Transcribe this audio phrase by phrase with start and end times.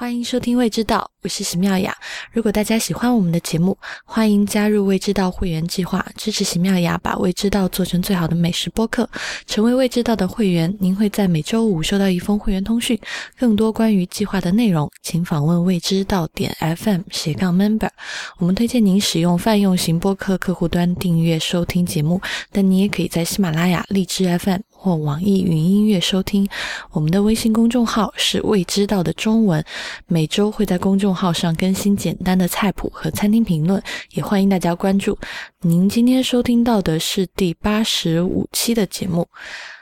[0.00, 1.92] 欢迎收听《未知道》，我是席妙雅。
[2.30, 9.10] 如果大家喜欢我们的节目，欢迎加入《未知道》会员计划，支持席妙雅把《未知道》做成最好的美食播客。
[9.44, 12.96] 成为《未知道》的会员，您会在每周五收到一封会员通讯。
[13.36, 17.90] 更多关于计划的内容，请访问未知道点 FM 斜杠 Member。
[18.38, 22.20] 我们推荐您使用泛用型播客客户端订阅收听节目，
[22.52, 24.60] 但你也可以在喜马拉雅、荔枝 FM。
[24.80, 26.48] 或网易云音乐收听
[26.92, 29.62] 我们的微信公众号是未知道的中文，
[30.06, 33.82] 每周会在公众号上更新简单的菜谱和餐厅评论，
[34.12, 35.18] 也欢迎大家关注。
[35.62, 39.26] 您今天收听到的是第八十五期的节目，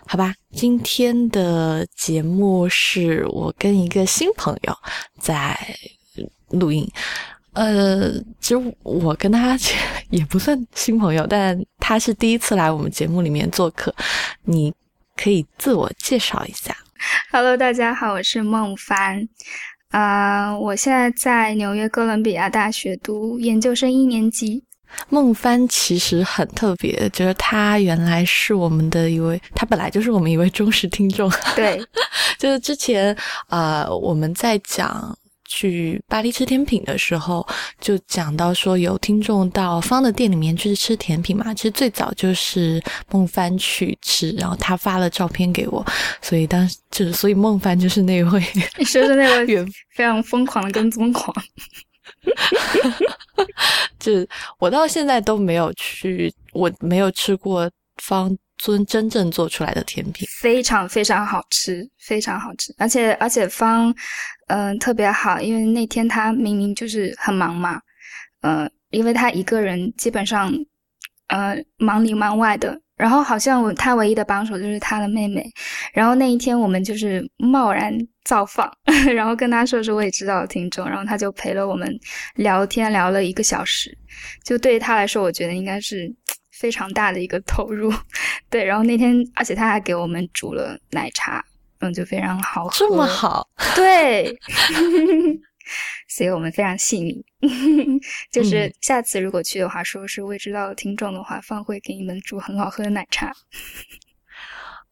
[0.06, 0.34] 好吧？
[0.52, 4.74] 今天的节目是我跟一个新朋友
[5.20, 5.54] 在
[6.48, 6.90] 录音，
[7.52, 9.58] 呃，其实我跟他
[10.08, 13.94] 也不算新朋友，但他是第一次来我们节目里面做客，
[14.44, 14.72] 你。
[15.16, 16.76] 可以自我介绍一下。
[17.32, 19.26] Hello，大家好，我是孟帆，
[19.90, 24.62] 啊，我现在在纽约哥伦比亚大学读研究生一年级。
[25.08, 31.30] 孟帆其实很特别，就是他原来是我们的一位，他本来就是我们一位忠实听众。
[31.54, 31.82] 对，
[32.38, 33.16] 就是之前
[33.48, 35.16] 啊，我们在讲。
[35.56, 37.46] 去巴黎吃甜品的时候，
[37.80, 41.54] 就讲到说有听众到方的店里面去吃甜品嘛。
[41.54, 45.82] 其实最早就是孟帆去吃，然后他发了照片给我，
[46.20, 48.40] 所以当时就是，所以孟帆就是那位，
[48.84, 51.34] 说是那位非常疯狂的跟踪狂。
[53.98, 54.12] 就
[54.58, 58.36] 我到现在都没有去，我没有吃过方。
[58.58, 63.94] 尊真正做出来的甜品非常非常好吃，非常好吃，而且而且方，
[64.46, 67.80] 嗯，特别好，因为那天他明明就是很忙嘛，
[68.42, 70.52] 呃，因为他一个人基本上，
[71.28, 75.44] 呃，忙里忙外的，然后好像他唯一的帮手就是他的妹妹，
[75.92, 77.92] 然后那一天我们就是贸然
[78.24, 78.72] 造访，
[79.14, 81.92] 然后跟他说是我也知道的听众，然后他就陪了我们
[82.36, 83.96] 聊天聊了一个小时，
[84.44, 86.14] 就对于他来说，我觉得应该是。
[86.58, 87.92] 非常大的一个投入，
[88.48, 91.44] 对，然后那天，而且他还给我们煮了奶茶，
[91.80, 94.36] 嗯，就非常好喝，这么好，对，
[96.08, 97.24] 所以我们非常幸运，
[98.32, 103.32] 就是下次如果去的话，说是未知道的听众的话，方会给你们煮很好喝的奶茶。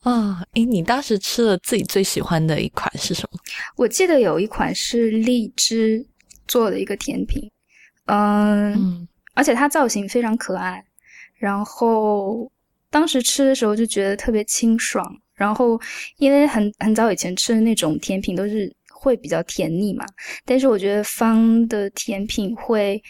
[0.00, 3.38] 啊，诶，你当时吃了自己最喜欢的一款是什么？
[3.76, 6.06] 我记得有一款是荔枝
[6.46, 7.50] 做的一个甜品，
[8.04, 10.84] 嗯，而且它造型非常可爱。
[11.36, 12.52] 然后
[12.90, 15.02] 当时吃的时候就觉得特别清爽，
[15.34, 15.80] 然后
[16.18, 20.04] 因为很很早以前吃的那种甜品都是会比较甜腻嘛，
[20.44, 23.02] 但是我觉得方的甜品会，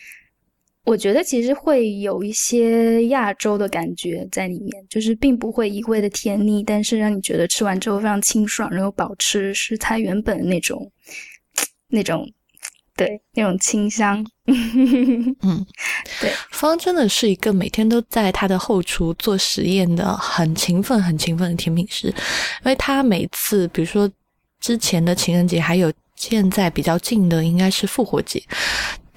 [0.85, 10.91] 我觉得其实会有一些亚洲的感觉在里面，就是并不会一味的甜腻，但是让你觉得吃完之后非常清爽，然后保持食材原本的那种
[11.89, 12.29] 那种。
[12.97, 14.25] 对，那种清香。
[14.47, 15.67] 嗯，
[16.21, 22.15] 对，方真的是一个每天都在他的后厨做实验的很勤奋、很勤奋的甜品师，因
[22.65, 24.09] 为他每次，比如说
[24.61, 28.43] 之前的情人节，还有现在比较近的，应该是复活节。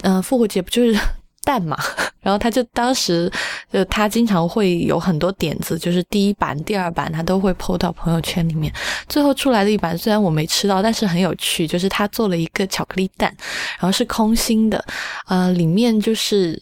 [0.01, 0.99] 嗯，复活节不就是？
[1.47, 1.77] 蛋嘛，
[2.19, 3.31] 然后他就当时
[3.71, 8.73] 就他经常会有很多点子，就是第一版、第二版他都会 PO 到朋友圈里面。
[9.07, 13.33] 最后出来的一版虽然我没吃到，但是很有趣，就是他做了一个巧克力蛋，
[13.79, 14.83] 然后是空心的，
[15.27, 16.61] 呃，里面就是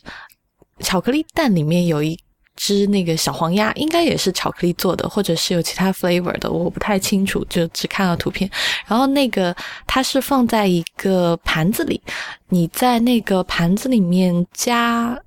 [0.81, 2.15] 巧克力蛋里面有一。
[2.55, 8.49] 只那个小黄鸭应该也是巧克力做的，或者是有其他 flavor 的，我不太清楚，就只看了图片。
[8.87, 9.53] 然后那个
[9.85, 12.01] 它是放在一个盘子里，
[12.49, 15.19] 你在那个盘子里面加，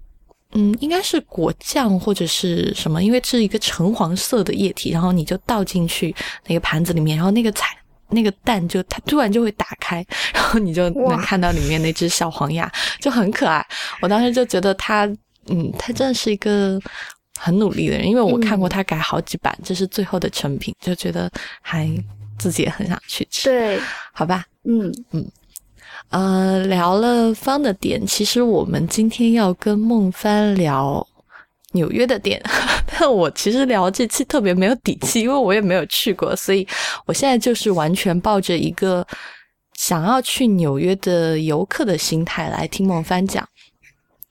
[0.53, 6.15] 嗯，应该是果酱或者是什么，因为是一个橙黄色的液体，然后你就倒进去
[6.47, 7.77] 那个盘子里面，然后那个彩
[8.09, 10.03] 那个蛋就它突然就会打开，
[10.33, 13.65] 然后你就能看到里面那只小黄鸭，就很可爱。
[14.00, 15.05] 我当时就觉得它，
[15.49, 16.81] 嗯，它真的是一个。
[17.48, 21.31] 很努力的人，因为我看过他改好几版，这是最后的成品，就觉得
[21.62, 21.88] 还
[22.38, 23.48] 自己也很想去吃。
[23.48, 23.81] 对，
[24.12, 25.26] 好吧，嗯嗯，
[26.10, 31.06] 呃，聊了方的点，其实我们今天要跟孟帆聊
[31.73, 32.38] 纽约的店，
[32.87, 36.69] 但我其实聊这期特别没有底气，因为我也没有去过，所以
[37.06, 39.06] 我现在就是完全抱着一个
[39.75, 43.49] 想要去纽约的游客的心态来听孟帆讲。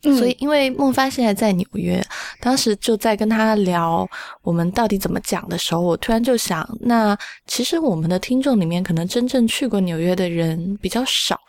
[0.02, 2.02] 所以，因为孟帆现在在纽约，
[2.40, 4.08] 当时就在跟他聊
[4.44, 7.18] 我们到底怎么讲的时候，我突然就想，那
[7.48, 11.40] 其实我们的听众里面可能真正去过纽约的人比较少，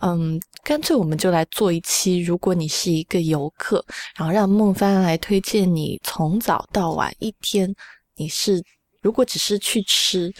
[0.00, 3.84] 嗯，干脆我们就来做一期，如果你是一个游客，
[4.16, 7.74] 然后让孟帆来推荐你从早到晚一天，
[8.16, 8.62] 你是
[9.00, 10.32] 如果只是去吃，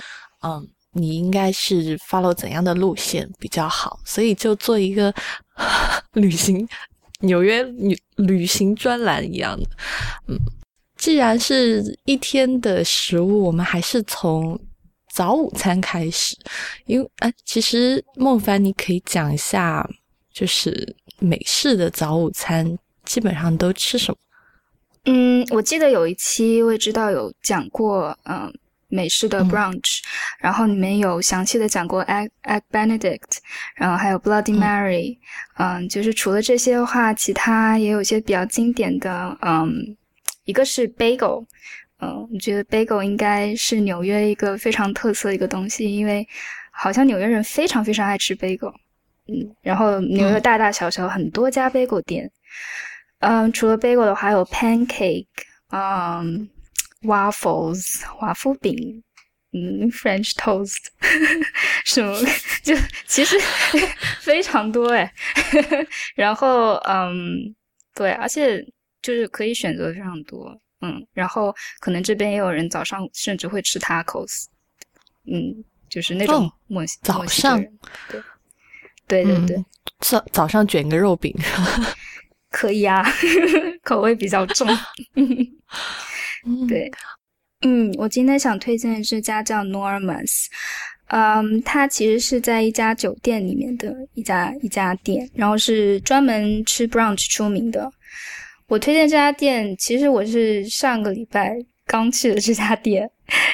[0.43, 0.69] 嗯。
[0.99, 5.13] 你应该是 follow 怎样的路线比较好，所以就做一个
[6.15, 6.67] 旅行
[7.21, 9.69] 纽约旅旅行专栏一样的。
[10.29, 10.39] 嗯，
[10.97, 14.59] 既然是一天的食物，我们还是从
[15.15, 16.37] 早午餐开始，
[16.87, 19.89] 因为哎，其实孟凡，你可以讲一下，
[20.33, 24.19] 就是美式的早午餐基本上都吃什么？
[25.07, 28.53] 嗯，我记得有一期我也知道有讲过，嗯。
[28.89, 30.01] 美式的 brunch，
[30.39, 33.39] 然后里面有详细的讲过 egg egg Benedict，
[33.75, 35.19] 然后还有 Bloody Mary，
[35.59, 39.97] 嗯，就是除了这些的话，其他也有一些比较经典的，嗯，
[40.45, 41.45] 一个是 bagel，
[42.01, 46.27] 嗯，我觉得 bagel 应该是纽约一个非常特色的一个东西，因为
[46.71, 48.73] 好像纽约人非常非常爱吃 bagel，
[49.27, 52.31] 嗯，然后纽约大大小小很多家 bagel 店，
[53.19, 55.27] 嗯，除了 bagel 的话，还有 pancake，
[55.71, 56.49] 嗯。
[57.07, 59.03] Waffles 华夫饼，
[59.53, 60.87] 嗯，French toast，
[61.87, 62.19] 什么
[62.63, 62.77] 就
[63.07, 63.37] 其实
[64.21, 65.11] 非常多哎，
[66.15, 67.55] 然后嗯，
[67.95, 68.63] 对，而且
[69.01, 74.45] 就是可以选择非常多，嗯，然后可能这边也有人早上甚至会吃 tacos，
[75.25, 77.59] 嗯，就是那种墨西早上，
[78.09, 78.23] 对，
[79.07, 79.65] 对对对，
[80.01, 81.35] 早早上卷个肉饼，
[82.51, 83.03] 可以啊，
[83.83, 84.67] 口味比较重。
[86.69, 86.91] 对，
[87.63, 90.47] 嗯，我今天想推荐的这家叫 Normans，
[91.09, 97.91] 嗯，它其实是在一家酒店里面的一家一家店，然后是专门吃 brunch 出名的。
[98.69, 101.57] 我推荐这家店，其实我是上个礼拜。
[101.89, 103.09] 刚去的这家店，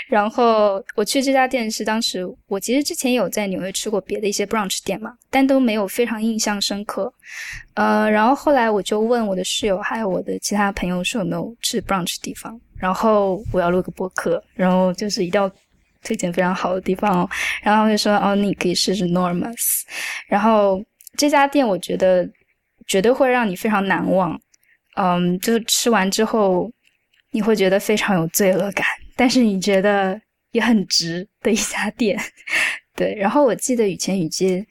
[0.09, 7.12] 然后我去这家店是当时我其实之前有在纽约吃过别的一些 brunch 店嘛，但都没有非常印象深刻。
[7.75, 15.49] 呃，然后后来我就问我的室友还有我的其他朋友说有没有吃 brunch 地方，然后我要录个播客，然后就是一定要
[16.02, 17.31] 推荐非常好的地方哦。
[17.62, 19.82] 然后就说哦，你可以试试 Normas，
[20.26, 20.84] 然后
[21.17, 22.29] 这家店我觉得
[22.88, 24.37] 绝对会让你非常难忘。
[24.96, 26.69] 嗯，就是吃完之后。
[27.34, 28.87] 你会觉得非常有罪恶感，
[29.17, 30.20] 但是你觉得
[30.50, 32.20] 也很值的一家店，
[32.94, 33.14] 对。
[33.14, 34.62] 然后我记得雨前雨街，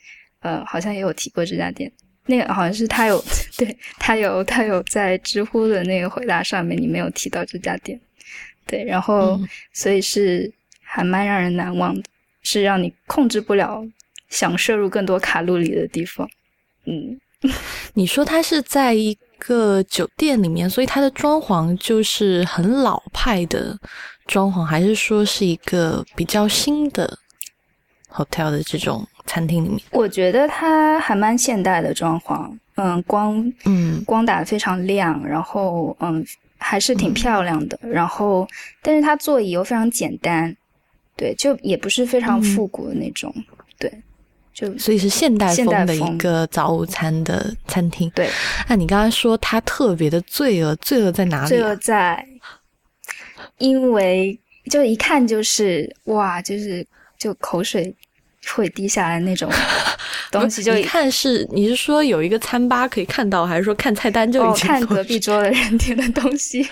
[0.42, 1.92] 呃，好像也有提过这家店，
[2.36, 3.24] 那个好像是他有，
[3.58, 8.00] 对他有他有在知乎的那个回答上面，你没有提到这家店，
[8.66, 8.84] 对。
[8.84, 9.40] 然后
[9.74, 10.52] 所以是
[10.82, 12.04] 还蛮让人难忘的，
[12.42, 13.84] 是让你控制不了
[14.30, 16.28] 想摄入更多卡路里的地方。
[16.86, 17.20] 嗯，
[17.94, 19.18] 你说他是在一。
[19.44, 23.76] 个酒店里面，所以它的装潢就是很老派的
[24.28, 27.18] 装潢，还是说是一个比较新的
[28.08, 29.80] hotel 的这种餐厅里面？
[29.92, 36.26] 我觉得它还蛮现代的装潢，嗯，光嗯光打的非常亮，然后嗯
[36.58, 38.48] 还是挺漂亮的，然后
[38.82, 40.56] 但是它座椅又非常简单，
[41.16, 43.34] 对，就也不是非常复古的那种，
[43.78, 43.92] 对。
[44.54, 48.12] 就所以是现代风的一个早午餐的餐厅。
[48.14, 48.30] 对，
[48.68, 51.48] 那你刚刚说它特别的罪恶，罪恶在哪里？
[51.48, 52.24] 罪恶在，
[53.60, 54.38] 因为
[54.70, 56.86] 就一看就是哇，就是
[57.18, 57.96] 就口水
[58.54, 59.52] 会滴下来那种
[60.32, 60.64] 东西。
[60.64, 66.68] 就一看是你是说有一个餐吧可以看到，还是说看菜单就已经看隔壁桌的人点的东西？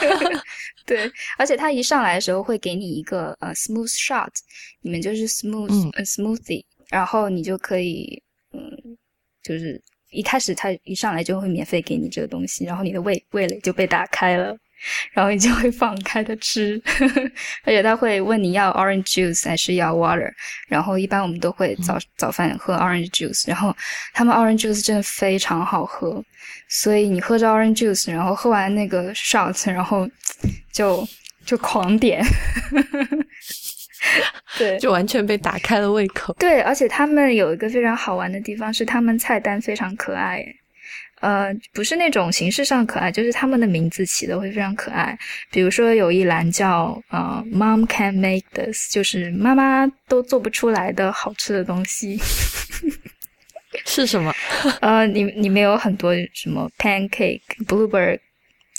[0.84, 4.28] 对，而且他一上来的时候会给你一个呃 smooth shot，
[4.80, 6.64] 你们就是 smooth 呃 smoothie。
[6.90, 8.22] 然后你就可以，
[8.52, 8.60] 嗯，
[9.42, 9.80] 就是
[10.10, 14.54] 一开始他一上来就会免费给你这个东西，然后你的味味蕾就被打开了，
[15.12, 16.80] 然后你就会放开的吃，
[17.64, 20.30] 而且他会问你要 orange juice 还是要 water，
[20.68, 23.74] 然后一般我们都会早早饭喝 orange juice，然后
[24.12, 26.24] 他们 orange juice 真的非常好喝，
[26.68, 30.08] 所以你喝着 orange juice，然后喝完那个 shot，然后
[30.72, 31.06] 就
[31.44, 32.24] 就狂点。
[34.58, 36.34] 对，就完全被打开了胃口。
[36.34, 40.44] 对，而且他们有一个非常好玩的地方是，他们菜单非常可爱。
[41.22, 45.18] 呃，不是那种形式上可爱，就是他们的名字起的会非常可爱。
[45.50, 52.18] 比如说有一栏叫呃，Mom can make this，就是妈妈都做不出来的好吃的东西。
[53.86, 54.34] 是什么？
[54.82, 58.18] 呃，里里面有很多什么 pancake，bluebird，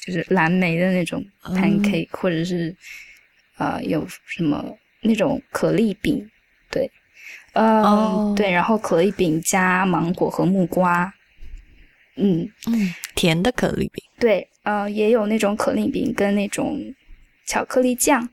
[0.06, 2.76] 就是蓝莓的那种 pancake，或者是
[3.58, 4.78] 呃有什么。
[5.06, 6.26] 那种可丽饼，
[6.72, 6.90] 对，
[7.56, 11.14] 嗯，对，然后可丽饼加芒果和木瓜，
[12.16, 12.50] 嗯。
[12.68, 16.80] 嗯，甜的可丽饼，对，呃，也有那种可丽饼跟那种
[17.46, 18.28] 巧克力酱，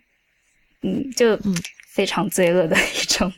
[0.83, 1.39] 嗯，就
[1.93, 3.33] 非常罪恶的一种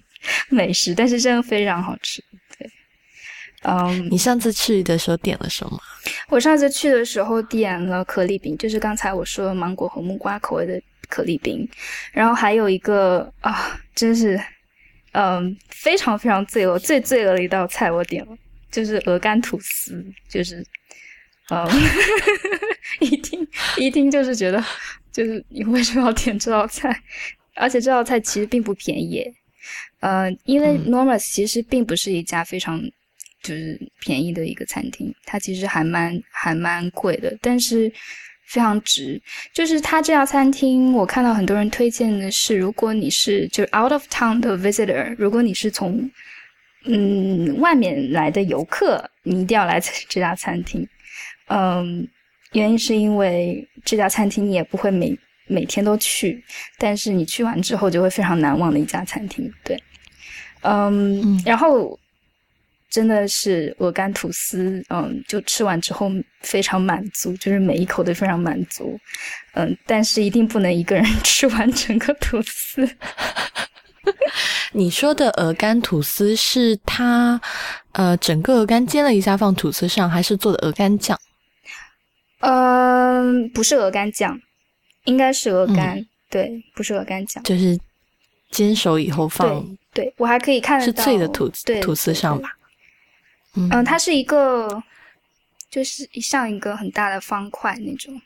[0.49, 2.23] 美食，但是真的非常好吃，
[2.59, 2.71] 对，
[3.63, 5.79] 嗯，你上次去的时候点了什么？
[6.29, 10.81] 我上次去的时候点了可丽饼，就是刚才我说的芒果和木瓜口味的。
[11.09, 11.69] 可丽饼，
[12.11, 14.41] 然后还有一个啊，真是
[15.13, 18.35] 嗯，非常非常罪恶，最罪恶的一道菜我点了，
[18.73, 20.67] 就是鹅肝吐司，就是，
[21.51, 21.65] 嗯，
[22.99, 24.65] 一听一听就是觉得，
[25.13, 27.01] 就是你为什么要点这道菜？
[27.55, 29.25] 而且这道菜其实并不便宜，
[30.01, 32.83] 呃，因为 Normas 其实并不是一家非常
[33.43, 37.93] 就是便宜的一个餐厅，它其实还蛮还蛮贵的，但是。
[38.45, 39.19] 非常值，
[39.55, 46.11] 就是它这家餐厅，我看到很多人推荐的是，如果你是就是 out of town 的 visitor，如果你是从
[46.85, 50.87] 嗯外面来的游客，你一定要来这家餐厅。
[51.49, 52.07] 嗯，
[52.53, 56.43] 原因是因为这家餐厅你也不会每每天都去，
[56.79, 59.53] 但是你去完之后就会非常难忘的一家餐厅。
[59.65, 59.83] 对，
[60.63, 61.99] 嗯，然后。
[62.93, 66.11] 真的是鹅肝吐司，嗯，就吃完之后
[66.43, 69.01] 非常满足，就是每一口都非常满足，
[69.55, 72.87] 嗯，但是一定不能一个人吃完整个吐司。
[74.73, 77.41] 你说的鹅肝吐司是它，
[77.93, 81.19] 呃，整个鹅肝煎了一下放吐司上，还是做的鹅肝酱？
[82.41, 84.41] 嗯，不是鹅肝酱，
[85.05, 87.79] 应该是鹅肝，对，不是鹅肝酱，就是
[88.51, 89.65] 煎熟以后放。
[89.95, 92.51] 对，我还可以看得到是脆的吐司吐司上吧。
[93.55, 94.83] 嗯，它是一个，
[95.71, 98.21] 就是像一个很大的方块那种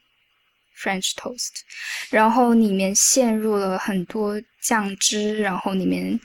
[0.78, 1.50] French toast，
[2.10, 6.18] 然后里面陷入了很多酱汁，然后里面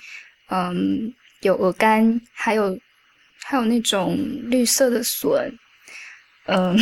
[0.49, 2.77] 嗯有鹅肝，还有
[3.43, 5.51] 还有那种绿色的笋，
[6.45, 6.77] 嗯，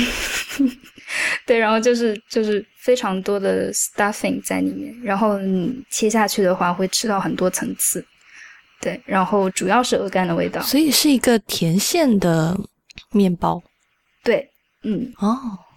[1.46, 8.06] 对，然后就是就是非常多的 stuffing 在里面，然后你切下去的话会吃到很多层次。
[8.82, 12.58] 对，然后主要是鹅肝的味道，所以是一个甜馅的
[13.12, 13.62] 面包。
[14.24, 14.50] 对，
[14.84, 15.69] 嗯，哦，对，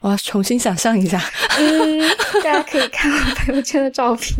[0.00, 1.20] 我要重新想象一下。
[1.58, 2.00] 嗯，
[2.42, 4.36] 大家可以看我朋友圈的照片，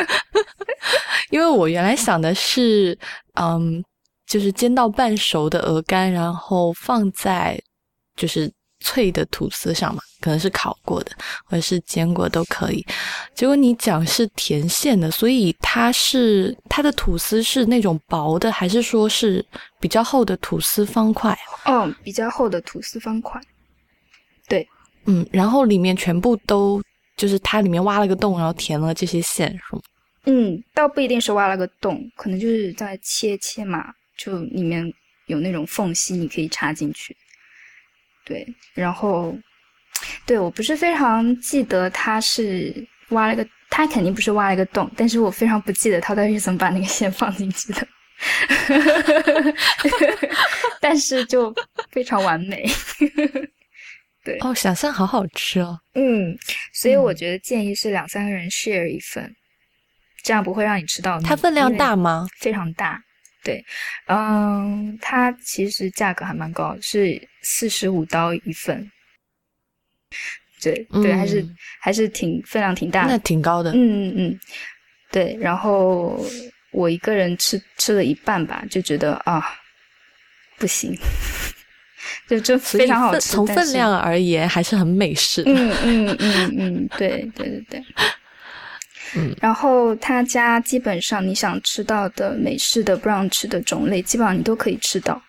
[1.30, 2.98] 因为我原来想的是，
[3.40, 3.82] 嗯，
[4.26, 7.60] 就是煎到半熟的鹅肝，然后放在
[8.16, 8.52] 就是。
[8.80, 11.12] 脆的吐司上嘛，可能是烤过的，
[11.46, 12.84] 或者是煎过都可以。
[13.34, 19.42] 结果你讲是甜馅的，所以它是它的吐司是那种薄的，还是说是
[19.80, 21.34] 比较厚的吐司方块？
[21.64, 23.40] 哦，比较厚的吐司方块。
[24.48, 24.66] 对，
[25.06, 26.82] 嗯，然后里面全部都
[27.16, 29.82] 就是它里面挖了个洞，然后填了这些线，是吗？
[30.26, 34.90] 嗯，倒不一定是挖了个洞，可能就是在切切嘛，就里面
[35.26, 37.14] 有那种缝隙，你可以插进去。
[38.24, 39.36] 对，然后，
[40.24, 42.74] 对我不是非常记得他是
[43.10, 47.86] 挖了个，他肯定不是挖了一个洞，但是我非常不记得他到底是怎么把那个线放进去的，
[50.80, 51.54] 但是就
[51.90, 52.64] 非常完美。
[54.24, 55.78] 对，哦，小象好好吃哦。
[55.94, 56.36] 嗯，
[56.72, 59.30] 所以我觉得建议是两三个人 share 一份，
[60.22, 61.20] 这样不会让你吃到。
[61.20, 62.26] 它分量大吗？
[62.38, 63.00] 非常大。
[63.42, 63.62] 对，
[64.06, 68.90] 嗯，它其实价格还蛮高，是四十五刀一份。
[70.62, 71.46] 对对，还是
[71.78, 73.72] 还是挺分量挺大，那挺高的。
[73.72, 74.40] 嗯嗯嗯，
[75.10, 75.36] 对。
[75.38, 76.24] 然后
[76.72, 79.44] 我一个人吃吃了一半吧，就觉得啊，
[80.56, 80.98] 不行，
[82.28, 83.20] 就就非常好吃。
[83.32, 85.42] 从分量而言，还是很美式。
[85.46, 87.84] 嗯嗯嗯嗯，对对对对。
[89.16, 95.22] 嗯然后他家基本上你想吃到的美式的 brunch 的种类，基本上你都可以吃到。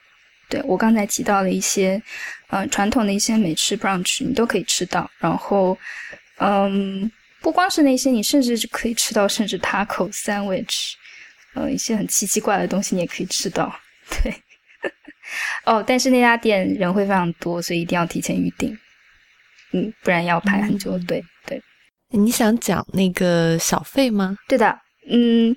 [0.50, 2.02] 对我刚才提到了一些，
[2.48, 5.10] 呃，传统的一些美式 brunch 你都可以吃到。
[5.20, 5.78] 然后，
[6.38, 7.12] 嗯，
[7.42, 10.94] 不光是那些，你甚至是可以吃到，甚至 taco sandwich，
[11.54, 13.72] 呃，一些很奇奇怪的东西你也可以吃到。
[14.24, 14.34] 对，
[15.66, 18.78] 哦，但是那家店人会非常多，所以一定要提前预定，
[19.74, 21.62] 嗯，不然要排很久对对。
[22.10, 24.38] 你想讲那个小费吗？
[24.48, 24.78] 对的，
[25.10, 25.56] 嗯，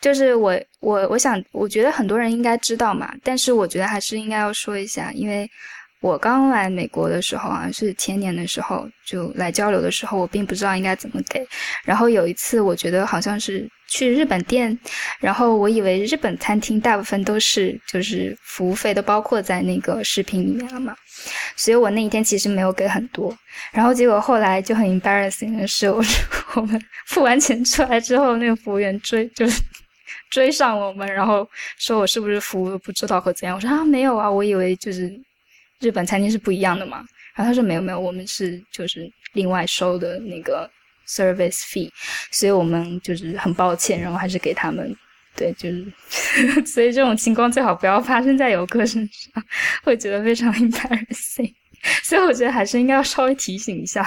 [0.00, 5.48] 就是我我我想，我觉得很多人应该知道嘛，但是我觉得还是应该要说一下，因为
[6.02, 11.46] 我刚来美国的时候啊，是前年的时候就来交流的时候，我并不知道应该怎么给。
[11.84, 14.76] 然后有一次，我觉得好像是去日本店，
[15.20, 20.92] 然后我以为日本餐厅大部分都是就是服务费都包括在那个食品里面了嘛。
[21.56, 23.32] 所以我那一天其实没有给很多，
[23.72, 26.02] 然后结果后来就很 embarrassing 的是，我
[26.56, 29.62] 我们付完钱出来之后，那个服务员追就是
[30.30, 33.54] 追上我们，然后说我是不是服务不知道或怎样？
[33.54, 35.08] 我说啊没有啊，我以为就是
[35.82, 37.04] 日本餐厅是不一样的嘛。
[37.34, 40.70] 然后他说没有没有，我们是就是另外收的那个
[41.06, 41.90] service fee，
[42.30, 44.94] 所以我们就是很抱歉，然后还是给他们。
[45.34, 45.86] 对，就是，
[46.66, 49.42] 所以这种情况最好不要发生在游客身上，
[49.82, 51.50] 会觉得非常 embarrassing。
[52.02, 54.06] 所以我觉得还是应该要稍微提醒一下。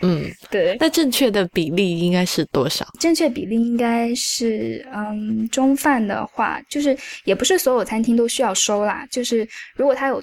[0.00, 0.76] 嗯，对。
[0.80, 2.84] 那正确的比例应该是多少？
[2.98, 9.06] 正确比例应该是，嗯，中饭的话，就是也不是所有餐厅都需要收啦。
[9.10, 9.46] 就是
[9.76, 10.20] 如果他有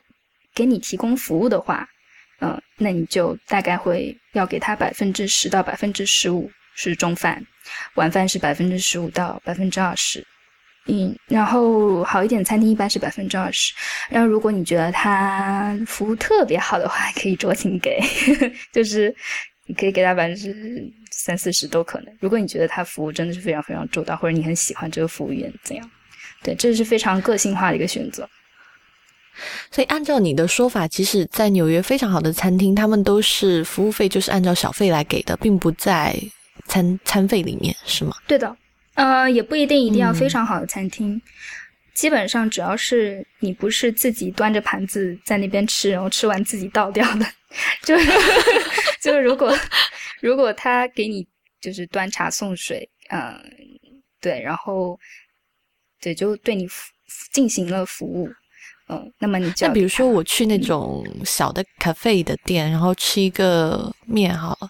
[0.53, 1.87] 给你提供服务的话，
[2.41, 7.45] 嗯，那你就大概会要给他百分之十到百分之十五是中饭，
[7.95, 10.25] 晚饭是百分之十五到百分之二十。
[10.85, 13.73] 嗯，然后好一点餐厅一般是百分之二十，
[14.09, 17.99] 然后如果你觉得他服务特别好的话， 可以酌情给，
[18.71, 19.15] 就是
[19.67, 22.17] 你可以给他百分之三四十都可能。
[22.19, 25.91] 如果你觉得他服务真的是非常非常周到，或者你很喜欢这个服务员怎样，
[26.41, 28.27] 对，这是非常个性化的一个选择。
[29.71, 36.15] 所以按照你的说法，即使在纽约非常好的餐厅，他们都是服务费就是按照小费来给的，并不在
[36.65, 38.15] 餐餐费里面，是吗？
[38.27, 38.55] 对的。
[38.95, 41.21] 呃，也不一定一定要非常好的餐厅，
[41.93, 47.25] 基本上只要是你不是自己端着盘子在那边吃，然后吃完自己倒掉的，
[47.83, 48.11] 就是
[48.99, 49.57] 就是如果
[50.19, 51.25] 如果他给你
[51.61, 53.39] 就是端茶送水，嗯，
[54.19, 54.99] 对，然后
[56.01, 56.67] 对就对你
[57.31, 58.27] 进行了服务，
[58.91, 64.69] 嗯，那么你就那比如说我去那种小的咖啡的店，然后吃一个面，好了，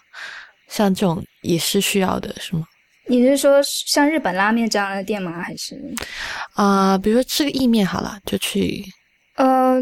[0.68, 2.66] 像这种也是需要的，是吗？
[3.06, 5.42] 你是说像日本拉面这样的店吗？
[5.42, 5.74] 还是
[6.54, 8.84] 啊，比如说吃个意面好了，就去。
[9.36, 9.80] 呃，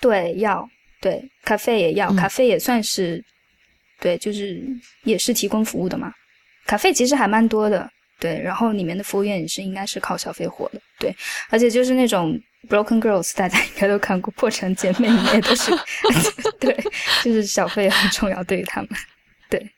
[0.00, 0.66] 对，要
[1.00, 3.22] 对，咖啡也要，咖啡也算是，
[4.00, 4.62] 对，就是
[5.02, 6.12] 也是提供服务的嘛。
[6.66, 11.12] 咖啡其实还蛮多的，对，然后里面的服务员也是应该是靠小费活的，对，
[11.50, 15.72] 而且就是那种 Broken Girls，大家应该都看过，破产姐妹里面都是
[16.60, 16.74] 对，
[17.22, 18.90] 就是小费很重要对于他们，
[19.50, 19.70] 对。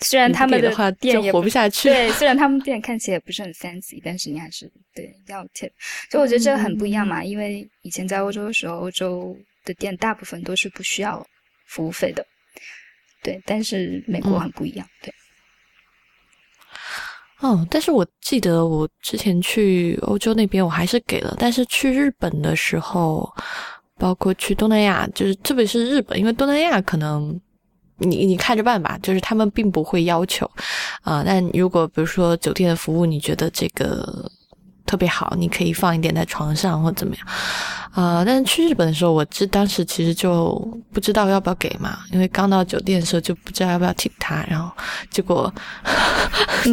[0.00, 5.70] 虽然他们的店活不下去，对，虽然他们店看起来也不是很 fancy，但是你还是对要 tip。
[6.08, 11.26] 所以我觉得这个很不一样嘛，因为以前在欧洲的时候，欧洲的店大部分都是不需要
[11.66, 12.24] 服务费的，
[13.24, 13.42] 对。
[13.44, 15.12] 但是美国很不一样，对。
[17.40, 21.36] 哦，但是我记得我之前去欧洲那边，我还是给了。
[21.38, 23.32] 但是去日本的时候，
[23.96, 27.40] 包括去东南亚，就是特别是日本，因为东南亚可能。
[28.00, 30.48] 你你看着办吧，就是他们并不会要求，
[31.02, 34.30] 啊，但如果比如说酒店的服务，你觉得这个
[34.88, 37.26] 特别好，你可以放一点在床上或怎么样，
[37.92, 40.56] 啊，但是去日本的时候，我这当时其实就
[40.94, 44.72] 不知道要不要给嘛，因为刚到酒店的时候就不知道要不要 tip 他，然后
[45.10, 45.52] 结果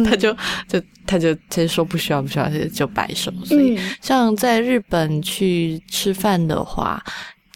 [0.02, 0.32] 他就
[0.66, 7.04] 就他就他就说不需要不需要，就就摆手，所以像在日本去吃饭的话。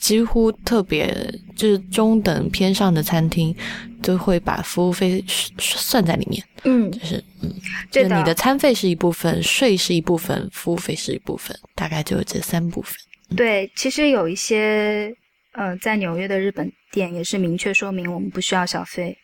[0.00, 1.14] 几乎特别
[1.54, 3.54] 就是中等偏上的餐厅，
[4.02, 5.22] 都会把服务费
[5.58, 6.42] 算在里面。
[6.64, 7.54] 嗯，就是嗯，
[7.90, 12.94] 就你的餐费是一部分，税是一部分，服务费是一部分，大概就这三部分。
[13.36, 15.14] 对，其实有一些
[15.52, 19.16] 呃，在纽约的日本店也是明确说明我们不需要小费。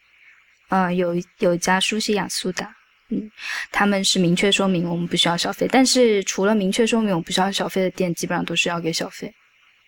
[0.68, 2.70] 呃，有有一家苏西雅苏达，
[3.08, 3.30] 嗯，
[3.72, 9.32] 他们是明确说明我们不需要小费，但是除了明确说明我们不需要小费的店，基本上都是要给小费。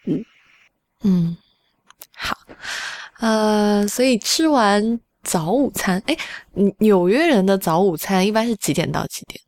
[0.06, 0.24] 嗯。
[1.04, 1.36] 嗯，
[2.14, 2.36] 好，
[3.20, 6.16] 呃，所以吃完早午餐，哎，
[6.78, 9.40] 纽约人的早午餐一般是几点到几点？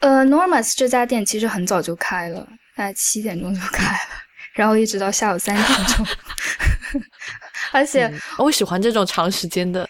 [0.00, 2.40] 呃，Normas 这家店其实很早就开了，
[2.74, 4.10] 大概七点钟就开了，
[4.54, 6.06] 然后一直到下午三点钟。
[7.72, 9.88] 而且我喜欢这种长时间的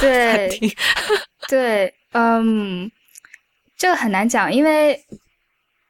[0.00, 0.48] 对
[1.48, 2.90] 对，嗯，
[3.76, 4.98] 这个很难讲，因为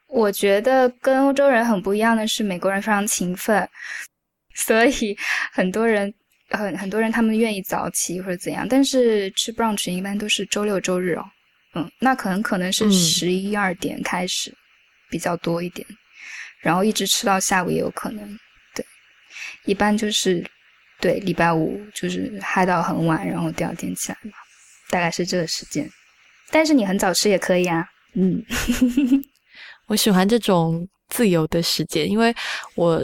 [0.08, 3.68] 我觉得跟欧洲人很不一样的是，美国人非常勤奋。
[4.66, 5.16] 所以
[5.52, 6.12] 很多人
[6.50, 11.24] 很很多人他们愿意早起或者怎样，但是吃 brunch 一般都是周六周日哦，
[11.76, 14.52] 嗯，那可能可能是十一二点开始
[15.08, 15.86] 比较多一点，
[16.60, 18.38] 然后一直吃到下午也有可能，
[18.74, 18.84] 对，
[19.64, 20.44] 一般就是
[21.00, 24.32] 对礼拜五就是嗨到很晚，然后第二天起来嘛，
[24.90, 25.88] 大概是这个时间，
[26.50, 28.44] 但是你很早吃也可以啊，嗯，
[29.86, 32.34] 我喜欢这种自由的时间，因为
[32.74, 33.00] 我。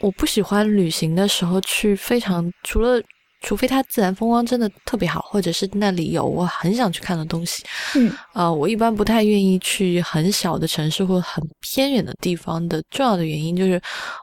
[0.00, 3.00] 我不喜欢旅行的时候去非常除了
[3.42, 7.64] 除非它自然风光真的特别好，或者是那里有我很想去看的东西。
[7.96, 12.82] 嗯，呃，我一般不太愿意去很小的城市或很偏远的地方的。
[12.90, 13.80] 重要的原因就是，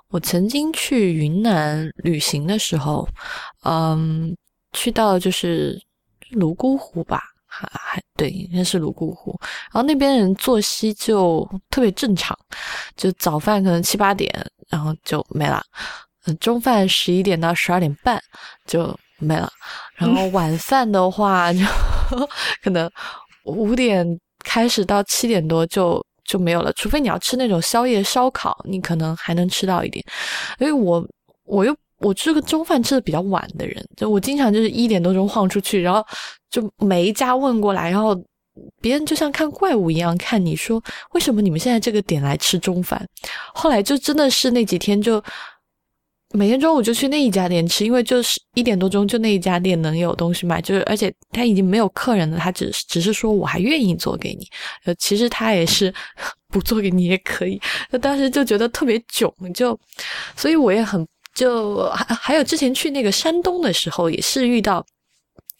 [0.10, 3.10] 我曾经去云南旅行的时候，
[3.63, 4.36] 嗯，
[4.74, 5.82] 去到就是
[6.30, 9.36] 泸沽湖吧，还还对，应该是泸沽湖。
[9.74, 12.38] 然后那边人作息就特别正常，
[12.96, 14.32] 就早饭可能七八点。
[14.69, 15.63] 然后就没了，
[16.25, 18.21] 嗯，中饭十一点到十二点半
[18.65, 19.49] 就没了，
[19.95, 21.60] 然后晚 饭的话就
[22.62, 22.89] 可能
[23.45, 24.06] 五点
[24.43, 30.03] 开始到七点多就就没有了，除非你要吃那种宵夜烧烤，你可能还能吃到一点。
[30.60, 31.06] 因为我
[31.45, 36.06] 我又我这个中饭吃的比较晚的人，就我经常就是一点多钟晃出去，然后
[36.49, 38.13] 就每一家问过来，然后
[38.82, 40.82] 别人就像看怪物一样看你说
[41.13, 43.06] 为什么你们现在这个点来吃中饭？
[43.54, 45.24] 后来就真的是那几天就
[46.34, 54.46] 每天中午就去那一家店吃，因为就是一点多钟就那一家店能有东西卖，就是而且他已经没有客人了，他只只是说我还愿意做给你，
[54.86, 55.93] 呃，其实他也是
[56.50, 57.60] 不做给你也可以，
[57.91, 59.80] 那当时就觉得特别囧，就
[60.36, 61.08] 所以我也很。
[61.38, 64.84] 就还还有之前去那个山东的时候，也是遇到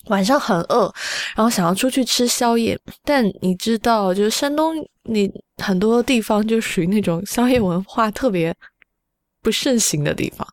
[0.10, 0.94] 晚上很饿，
[1.36, 5.32] 然后想要出去吃宵夜，但你知道，就是山东你
[5.64, 8.56] 很多地方就属于那种宵夜文化特别
[9.42, 10.48] 不盛行的地方，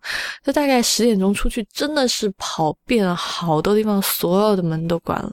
[0.44, 5.32] 就大概十点钟出去，真的是跑遍了好多地方，所有的门都关了，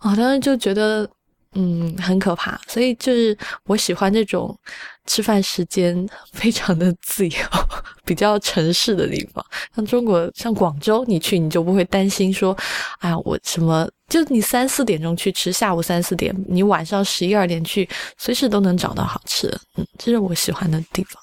[0.00, 1.08] 啊，当时就觉得。
[1.56, 4.58] 嗯，很可怕，所以就是我喜欢这种
[5.06, 7.36] 吃饭时间非常的自由、
[8.04, 9.44] 比较城市的地方。
[9.74, 12.56] 像中国，像广州，你去你就不会担心说，
[13.00, 13.88] 哎呀，我什么？
[14.08, 17.88] 就你三四点钟去吃，下午三四点，你晚上十一二点去，
[18.18, 19.60] 随时都能找到好吃的。
[19.76, 21.20] 嗯，这是我喜欢的地方。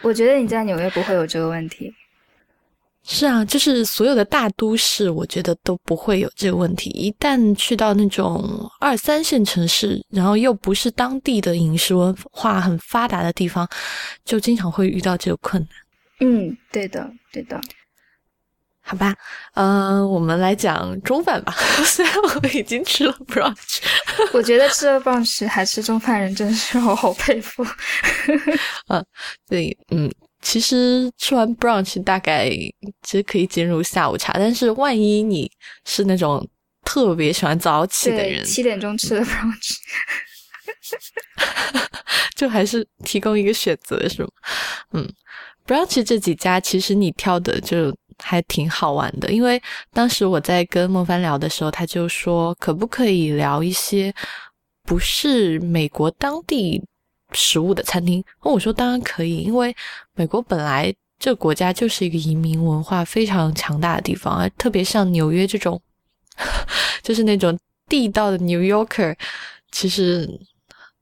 [0.00, 1.92] 我觉得你在纽约不会有这个问题。
[3.04, 6.88] 是啊，就是所有的大都市，我觉得都不会有这个问题。
[6.90, 13.68] 一旦去到那种二三线城市，然后又不是当地的饮食文化很发达的地方，
[14.24, 15.70] 就经常会遇到这个困难。
[16.20, 17.60] 嗯，对的，对的。
[18.84, 19.14] 好吧，
[19.54, 21.52] 嗯，我们来讲中饭吧。
[21.84, 23.78] 虽然我们已经吃了 brunch，
[24.32, 27.64] 我觉得 吃了 brunch 还吃中饭人真的是让我好佩服。
[28.88, 29.04] 嗯，
[29.48, 30.08] 对，嗯。
[30.42, 35.50] 其实吃完 brunch 大概其实可以进入下午茶，但是万一你
[35.86, 36.46] 是那种
[36.84, 39.76] 特别喜欢早起的人，七点钟吃的 brunch，
[42.34, 44.28] 就还是提供一个选择是吗？
[44.92, 45.08] 嗯
[45.64, 54.12] ，brunch 这几家其实你挑的就还挺好玩的，因为当时我在跟孟帆聊的时候，他就说可不可以聊一些
[54.82, 56.82] 不是美国当地。
[57.32, 59.74] 食物的餐厅，我说当然可以，因为
[60.14, 65.80] 美国本来这个国家就是一个移民文化非常强大的地方啊，特别像纽约这种，
[67.02, 69.14] 就是那种地道的 New Yorker，
[69.70, 70.28] 其实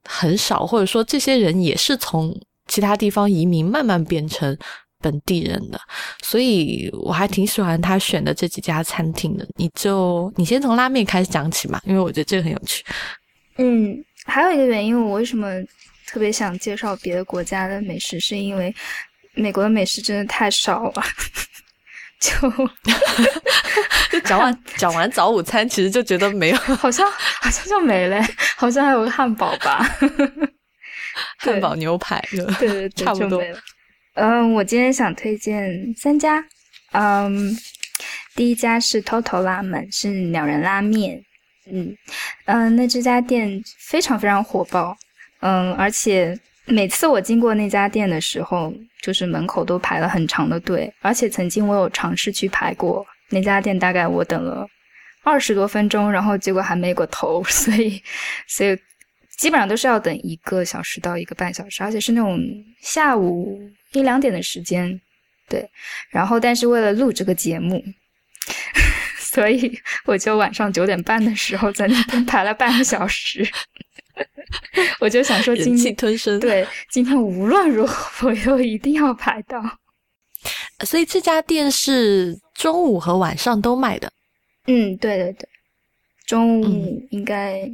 [0.05, 4.57] 很少，或者说这些人也是从其他地方移民慢慢变成
[5.01, 5.81] 本地人的，
[6.23, 9.47] 所以我还挺喜欢他选的这几家餐厅的。
[9.57, 12.85] 你就你先从拉面开始讲起嘛，因为我觉得这个很有趣。
[13.57, 15.47] 嗯，还有一个原因，我为什么？
[16.11, 18.75] 特别想介绍别的国家的美食，是因为
[19.35, 21.03] 美国的美食真的太少了。
[22.20, 22.33] 就
[24.11, 27.09] 就讲完讲完早午餐，其实就觉得没有，好像
[27.40, 28.20] 好像就没了，
[28.57, 29.87] 好像还有个汉堡吧，
[31.38, 33.42] 汉堡牛排，对对对，差不多。
[34.14, 36.44] 嗯，我今天想推荐三家。
[36.92, 37.57] 嗯，
[38.35, 41.23] 第一家是 Toto 拉门，是鸟人拉面。
[41.70, 41.96] 嗯
[42.46, 44.94] 嗯，那这家店非常非常火爆。
[45.40, 48.72] 嗯，而且每次我经过那家店的时候，
[49.03, 50.92] 就是门口都排了很长的队。
[51.00, 54.66] 而且曾经我有尝试去排过那家店，大概我等了
[55.22, 57.42] 二十多分钟，然后结果还没过头。
[57.48, 58.03] 所以，
[58.46, 58.79] 所以
[59.38, 62.38] 基本上都是要等一个小时到一个半小时，而且是那种
[62.83, 63.59] 下午
[63.92, 65.00] 一两点的时间。
[65.48, 65.68] 对，
[66.11, 67.83] 然后但是为了录这个节目，
[69.18, 73.44] 所以我就晚上九点半的时候在那边排了半个小时。
[75.01, 76.39] 我就想说，忍气吞声。
[76.41, 79.63] 对，今天无论如何， 我又一定要排到。
[80.87, 84.11] 所以这家店是中午和晚上都卖的。
[84.67, 85.49] 嗯，对对对，
[86.27, 87.71] 中午应该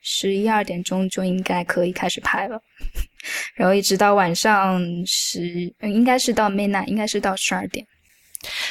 [0.00, 2.60] 十一二点钟就应该可以开始拍了，
[3.54, 7.86] 然后一直到晚上十，应该是到 midnight，应该是到十二点。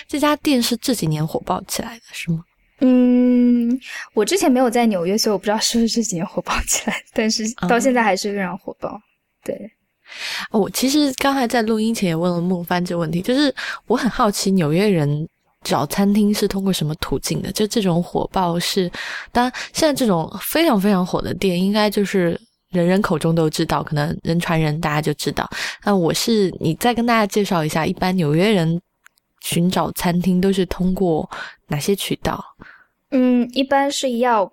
[0.07, 2.43] 这家店是这几年火爆起来的，是吗？
[2.81, 3.79] 嗯，
[4.13, 8.97] 我之前没有在纽约，所以我不知道是不是这几年火爆起来，但是到现在还是非常火爆。
[9.43, 9.69] 对，
[10.51, 13.53] 我其实刚才在录音前也问了孟帆这个问题，就是
[13.87, 15.27] 我很好奇纽约人
[15.61, 17.51] 找餐厅是通过什么途径的？
[17.51, 18.89] 就这种火爆是，
[19.31, 22.39] 当然现在这种非常非常火的店，应该就是
[22.71, 25.49] 人人口中都知道，可能人传人，大家就知道。
[25.83, 28.81] 那我是你再跟大家介绍一下，一般纽约人。
[29.41, 31.29] 寻找餐厅都是通过
[31.67, 32.43] 哪些渠道？
[33.11, 34.51] 嗯，一般是 Yelp，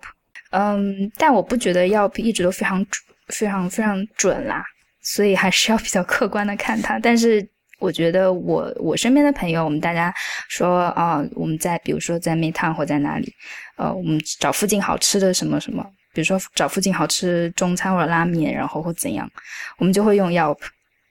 [0.51, 2.85] 嗯，但我不觉得 Yelp 一直都非常
[3.27, 4.63] 非常非常准啦，
[5.01, 6.97] 所以还是要比较客观的看它。
[6.97, 7.47] 但是
[7.79, 10.11] 我觉得我我身边的朋友，我们大家
[10.49, 13.31] 说啊，我们在比如说在 Midtown 或在哪里，
[13.75, 19.29] 呃，我们找附近好吃的什么什么，比如说找附近好吃中餐或者拉面，然后或怎样，
[19.77, 20.57] 我们就会用 Yelp。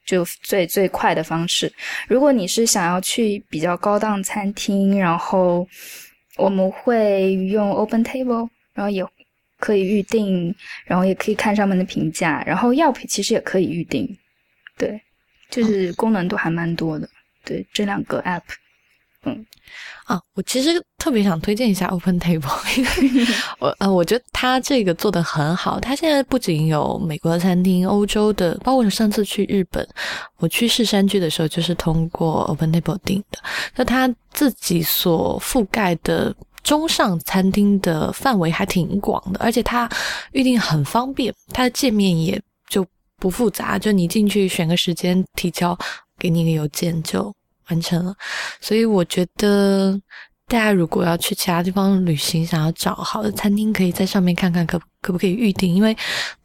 [0.07, 1.71] 就最最快的方式。
[2.09, 5.69] 如果你是想要去比较高档餐厅，然后
[6.37, 9.05] 我们会用 Open Table，然后也
[9.59, 14.17] 可以预定，然后也可以看上面的评价，然后药品其实也可以预定，
[14.79, 15.01] 对，
[15.51, 17.09] 就是功能都还蛮多的。
[17.45, 18.43] 对，这两个 App，
[19.25, 19.45] 嗯。
[20.07, 22.85] 啊，我其实特别想推荐一下 Open Table，因
[23.19, 23.27] 为
[23.59, 25.81] 我呃，我觉得它这个做的很好。
[25.81, 29.85] 它现在不仅有美国的餐厅、欧洲的，包括我上次去日本，
[30.39, 33.39] 我去市山居的时候就是通过 Open Table 订的。
[33.75, 39.91] 那它自己所覆盖的中上餐厅的范围还挺广的，而且它
[40.31, 42.87] 预定很方便，它的界面也就
[43.19, 45.77] 不复杂，就你进去选个时间提交，
[46.17, 47.35] 给你一个邮件就。
[47.69, 48.15] 完成了，
[48.61, 50.01] 所以我觉得
[50.49, 55.97] 大家如果要去其他地方旅行，想要找好的餐厅，可以在上面看看可可不可以预定，因为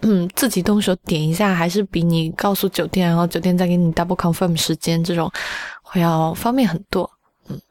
[0.01, 5.31] 嗯，自己动手点一下，还是比你告诉酒店，然后酒店再给你 double confirm 时间这种
[5.84, 7.07] 会要方便很多。
[7.47, 7.62] 嗯，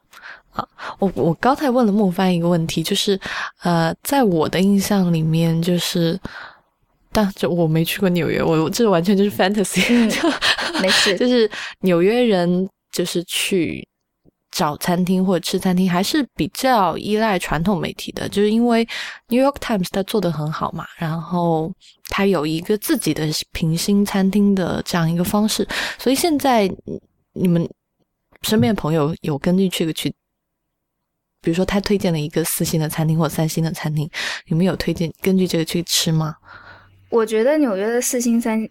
[0.53, 0.65] 啊，
[1.01, 3.19] 我我刚才问了木帆一个问题，就是
[3.63, 6.17] 呃，在我的印象里面，就是
[7.11, 9.83] 但就我没去过纽约，我这完全就是 fantasy，
[10.81, 12.69] 没事， 就是纽约人。
[12.93, 13.87] 就是去
[14.51, 18.87] 找餐厅或者吃餐厅，还是比较依赖传统媒体的，就是因为
[19.29, 21.73] New York Times 它做的很好嘛，然后
[22.09, 25.67] 它有一个自己的平星餐厅的这样一个方式，
[25.99, 26.69] 所以现在
[27.33, 27.69] 你们
[28.43, 30.11] 身边朋友有根据这个去，
[31.41, 34.11] 比如说他推荐了一个四星的餐厅或三星的餐厅，
[34.47, 36.35] 你们有推荐根据这个去吃吗？
[37.09, 38.69] 我觉得纽约的四星三。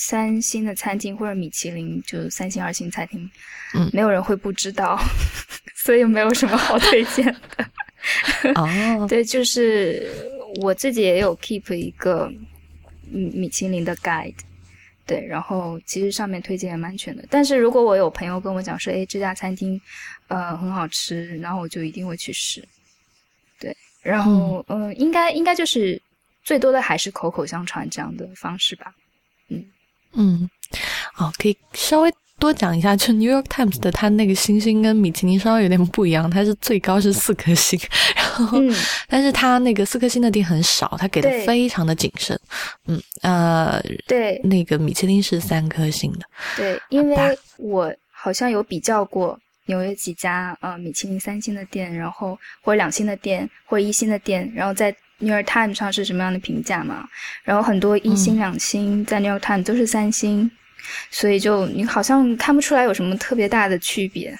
[0.00, 3.30] 三星的餐厅或者米其林，就三星、二星餐厅，
[3.74, 4.98] 嗯，没有人会不知道，
[5.76, 7.70] 所以没有什么好推荐的。
[8.54, 8.66] 哦，
[9.06, 10.10] 对，就是
[10.62, 12.32] 我自己也有 keep 一个
[13.10, 14.34] 米米其林的 guide，
[15.06, 17.22] 对，然后其实上面推荐也蛮全的。
[17.28, 19.78] 但是如果我有朋友跟我讲说，哎，这家餐厅
[20.28, 22.66] 呃很好吃，然后我就一定会去试。
[23.58, 26.00] 对，然后嗯，应该应该就是
[26.42, 28.94] 最多的还是口口相传这样的方式吧，
[30.14, 30.40] 嗯。
[30.40, 30.50] 嗯，
[31.16, 37.78] 哦，可以稍微多讲一下，就 New York Times 的它那个星星跟米其林稍微有点不一样，它是最高是四颗星，
[38.16, 38.74] 然后，嗯
[39.08, 42.38] 但是它那个四颗星的店很少，它给的非常的谨慎。
[42.86, 46.20] 嗯，呃，对，那个米其林是三颗星的。
[46.56, 54.94] 对，因为我好像有比较过纽约几家呃米其林三星的店，然后或者两星的店或者一星的店，然后在。
[55.20, 57.08] New York Times 上是什么样的评价嘛？
[57.44, 60.50] 然后很多一星、两星在 New York Times 都是三星，
[61.10, 64.36] 所以就你好像看不出来有什么特别大的区别。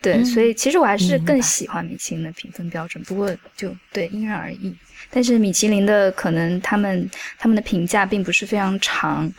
[0.00, 4.74] 对，所以其实我还是更喜欢米其林的评分标准，不过就对因人而异。
[5.10, 9.32] 但是米其林的可能他们他们的评价并不是非常长，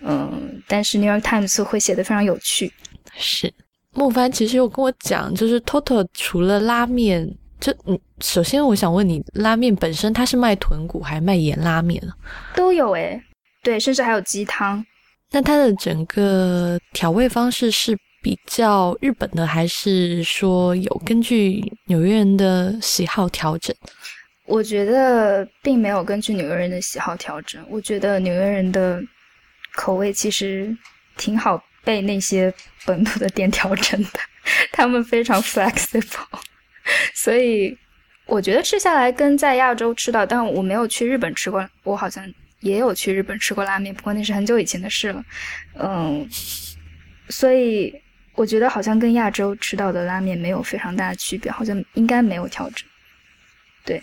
[0.00, 2.72] 嗯，但是 New York Times 会写的非常有趣。
[3.16, 3.52] 是
[3.92, 7.28] 孟帆其实有跟我讲，就是 Total 除了拉面。
[7.60, 12.14] 就嗯，首先我想问你，拉面本身它是卖豚骨还是卖盐拉面啊？
[12.54, 13.20] 都有诶，
[13.62, 14.84] 对，甚至还有鸡汤。
[15.30, 23.74] 那它的整个调味方式是比较日本的，还是说有根据纽约人的喜好调整？
[24.46, 27.64] 我觉得并没有根据纽约人的喜好调整。
[27.68, 29.00] 我觉得纽约人的
[29.74, 30.76] 口味其实
[31.16, 32.52] 挺好被那些
[32.84, 34.20] 本土的店调整的，
[34.72, 36.26] 他们非常 flexible。
[37.14, 37.76] 所以
[38.32, 42.26] 我觉得吃下来跟在亚洲吃到，但我没有去日本吃过，我好像
[42.60, 45.22] 也有去日本吃过拉面，不过那是很久以前的事了。
[45.74, 46.26] 嗯，
[47.28, 47.94] 所以
[48.34, 52.88] 我觉得好像跟亚洲吃到的拉面没有非常大的区别，好像应该没有调整。
[53.84, 54.02] 对，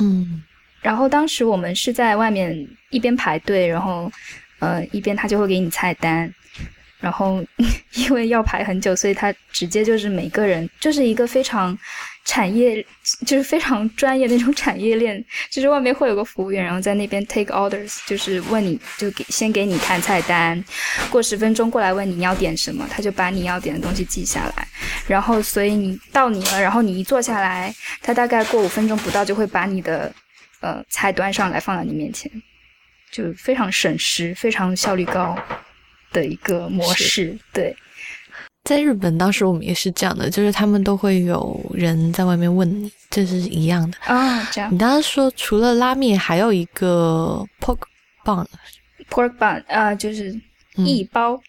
[0.00, 0.42] 嗯。
[0.80, 4.10] 然后当时我们是在外面一边排队，然后
[4.60, 6.32] 呃一边他就会给你菜单。
[7.00, 7.42] 然后，
[7.94, 11.76] 因为要排很久，所以他直接就是每个人就是一个非常
[12.24, 12.84] 产业，
[13.26, 15.24] 就是非常专业那种产业链。
[15.50, 20.62] 就是外面会有个服务员，然后在那边 take orders，就是问你就给先给你看菜单，
[21.10, 24.68] 过十分钟过来问你要点什么，他就把你要点的东西记下来。
[25.06, 30.12] 然后，所以你到你了，然后你一坐下来，他大概过五分钟不到就会把你的
[30.60, 32.30] 呃菜端上来放在你面前，
[33.10, 35.36] 就非常省时，非常效率高。
[36.12, 37.74] 的一个模式，对，
[38.64, 44.42] 在日本当时我们也是这样的，就是他们都会有人在外面问你，这是一样的啊。
[44.52, 47.78] 这样，你刚刚说除了拉面，还有一个 pork
[48.24, 50.34] bun，pork bun 啊，就是
[50.76, 51.40] 一包。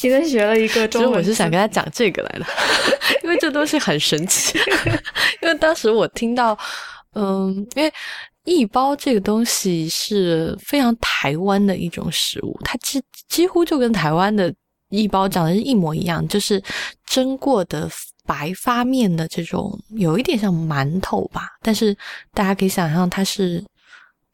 [0.00, 2.46] 今天学了一个中文，其实我是想跟他讲这个来的，
[3.24, 4.58] 因为这东西很神奇。
[5.40, 6.58] 因为当时我听到，
[7.14, 7.92] 嗯，因为。
[8.44, 14.54] 一包这个东西是非常台湾的一种食物，它几几乎就跟台湾的
[14.90, 16.62] 一包长得是一模一样，就是
[17.06, 17.90] 蒸过的
[18.26, 21.96] 白发面的这种，有一点像馒头吧，但是
[22.32, 23.64] 大家可以想象它是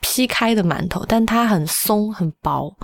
[0.01, 2.75] 劈开的馒头，但它很松很薄，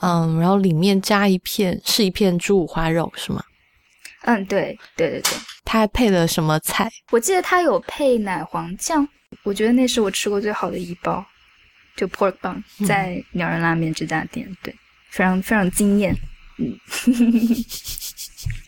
[0.00, 3.42] 嗯，然后里面加一片是一片猪五花肉，是吗？
[4.26, 5.32] 嗯，对对对对，
[5.64, 6.90] 它还配了什么菜？
[7.10, 9.06] 我记得它有配奶黄酱。
[9.42, 11.24] 我觉得那是我吃过最好的一包，
[11.96, 14.74] 就 pork bun，在鸟人拉面这家店，对，
[15.10, 16.14] 非常非常惊艳，
[16.58, 16.78] 嗯。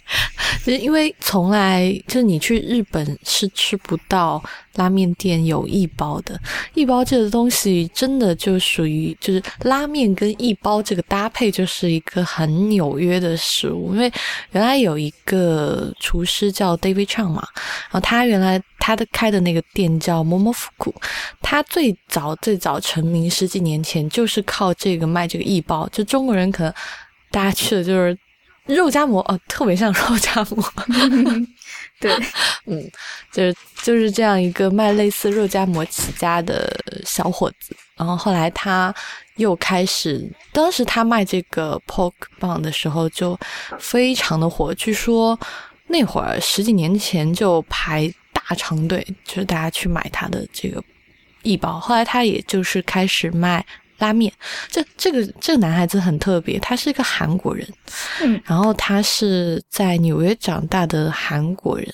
[0.65, 4.43] 就是因为从来就是你去日本是吃不到
[4.75, 6.39] 拉面店有一包的，
[6.75, 13.95] 一包这个东西真的就属于就是拉面跟一包这个搭配就是一个很纽约的食物。
[13.95, 14.13] 因为
[14.53, 17.47] 原来有一个厨师叫 David Chang 嘛，
[17.91, 20.95] 然后他原来他的开的那个店叫 Momo 服库
[21.43, 26.73] 他最早最早成名十几年前就是靠这个卖这个一包，就中国人可能
[27.31, 28.17] 大家去的就是。
[28.67, 30.65] 肉夹馍哦，特别像 肉夹馍。
[32.01, 32.13] 对，
[32.67, 32.91] 嗯，
[33.33, 36.71] 就是就是这样一个卖类似肉夹馍起家的
[37.07, 38.95] 小伙子，然后后来他
[39.37, 43.39] 又开始，当时他卖这个 pork bun 的时候就
[43.79, 45.39] 非常的火，据说
[45.87, 50.83] 那会儿十几年前就排大长队，就是大家去买他的这个
[51.43, 51.81] 一包。
[51.81, 53.65] 后来他也就是开始卖。
[53.99, 54.33] 拉面，
[54.69, 57.67] 这这个这个男孩子很特别，他是一个韩国人，
[58.23, 61.87] 嗯，然后他是在纽约长大的韩国人，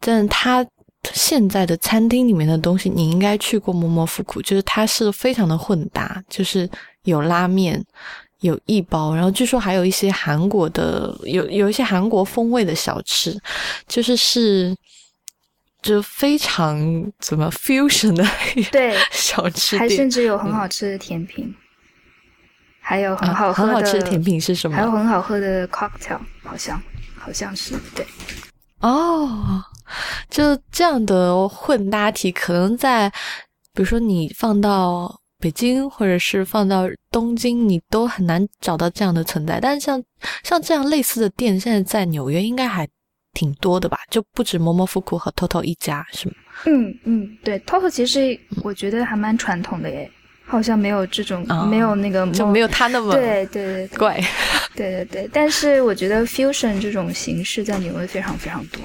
[0.00, 0.66] 但他
[1.12, 6.68] 现在的餐厅里面的东西，你应该去过摸摸复古，就是它是非常的混搭，就是
[7.04, 7.82] 有拉面，
[8.40, 13.38] 有一包，然后据说还有一些韩国的，有有一些韩国风味的小吃，
[13.88, 14.76] 就是是。
[15.82, 16.78] 就非常
[17.18, 18.24] 怎么 fusion 的
[18.70, 21.52] 对 小吃店，还甚至有很好吃的甜品，
[22.80, 24.76] 还有很好很好吃的甜品是什么？
[24.76, 26.80] 还有很好喝的 cocktail，好像
[27.18, 28.06] 好像是对
[28.78, 29.60] 哦，
[30.30, 33.10] 就这样的混搭体，可能在
[33.74, 39.58] 比如说你放到北京或者是放到东京，你都很难找到这样的存在。
[39.60, 40.00] 但是像
[40.44, 42.88] 像这样类似的店，现在在纽约应该还。
[43.34, 46.34] 挺多的吧，就不止摩摩复古和 TOTO 一家，是吗？
[46.66, 50.10] 嗯嗯，对，TOTO 其实我觉得还蛮传统的耶，
[50.44, 54.20] 好像没有这种没有那个就没有他那么对对对怪，
[54.76, 55.30] 对对对。
[55.32, 58.80] 但是我觉得 fusion 这种形式在纽约非常非常多，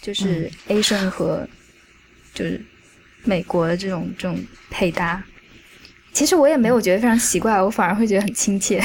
[0.00, 1.46] 就是 Asian 和
[2.32, 2.64] 就是
[3.24, 5.22] 美国的这种这种配搭，
[6.12, 8.82] 其实我也没有觉得非常奇怪，我反而会觉得很亲切。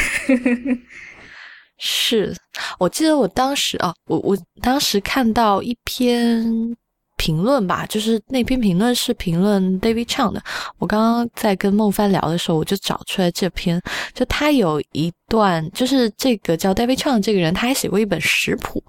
[1.78, 2.36] 是
[2.80, 6.76] 我记得我当时啊，我我当时看到一篇
[7.18, 10.42] 评论吧，就是那篇评论是评论 David Chang 的。
[10.78, 13.82] 我刚刚在跟孟帆聊的时候，我就找出来这篇，
[14.14, 18.84] 就他有一段，就是这个叫 David Chang 这个人，他还写过一本食谱，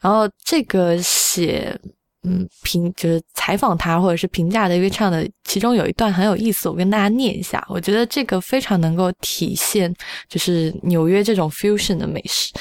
[0.00, 1.78] 然后这个写。
[2.24, 7.64] 嗯，评就是采访他或者是评价的因为唱的，其中有一段很有意思，我跟大家念一下。
[7.68, 9.94] 我觉得这个非常能够体现
[10.28, 12.52] 就是纽约这种 fusion 的美食。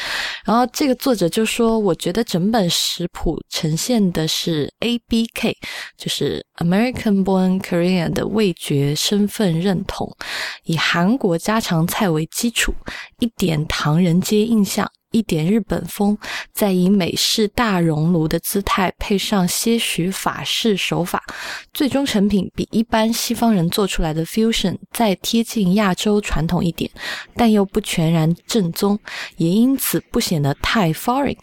[0.45, 5.55] 然后这个作者就说，我觉得整本食谱呈现的是 A B K，
[5.97, 10.15] 就是 American Born Korean 的味觉身份认同，
[10.63, 12.73] 以韩国家常菜为基础，
[13.19, 14.89] 一点唐人街印象。
[15.17, 16.15] 一点日本风，
[16.53, 21.23] 再以美式大熔炉的姿态，配上些许法式手法，
[21.73, 26.89] 最终成品比一般西方人做出来的 fusion 再贴近亚洲传统一点，
[27.35, 28.99] 但又不全然正宗，
[29.37, 31.37] 也因此不显得太 foreign。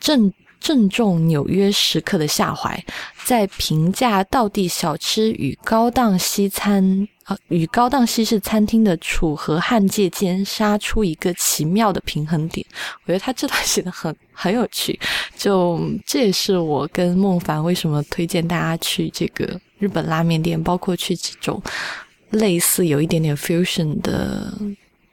[0.00, 2.82] 正正中纽约食客的下怀，
[3.24, 7.06] 在平价道地小吃与高档西餐
[7.48, 12.66] 与高档西式餐厅的楚河汉界间杀出一个奇妙的平衡点。
[13.04, 14.98] 我觉得他这段写的很很有趣，
[15.36, 21.62] 就这也是我跟孟凡为什么推荐大家去这个日本拉面店，包括去这种
[22.30, 24.52] 类似有一点点 fusion 的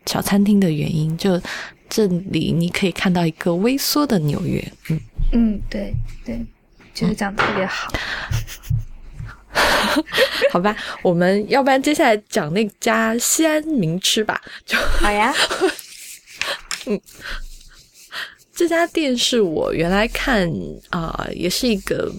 [0.06, 1.18] 小餐厅的原因。
[1.18, 1.42] 就
[1.90, 5.00] 这里你可以看到一个微缩的纽约，嗯。
[5.34, 6.46] 嗯，对对，
[6.94, 7.92] 就是讲的特别好。
[10.52, 14.42] 好吧，我们要不然接下来讲那家西安名吃吧。
[14.66, 15.34] 就好呀。
[16.88, 17.00] 嗯，
[18.54, 20.52] 这家店是我原来看
[20.90, 22.12] 啊，也是一个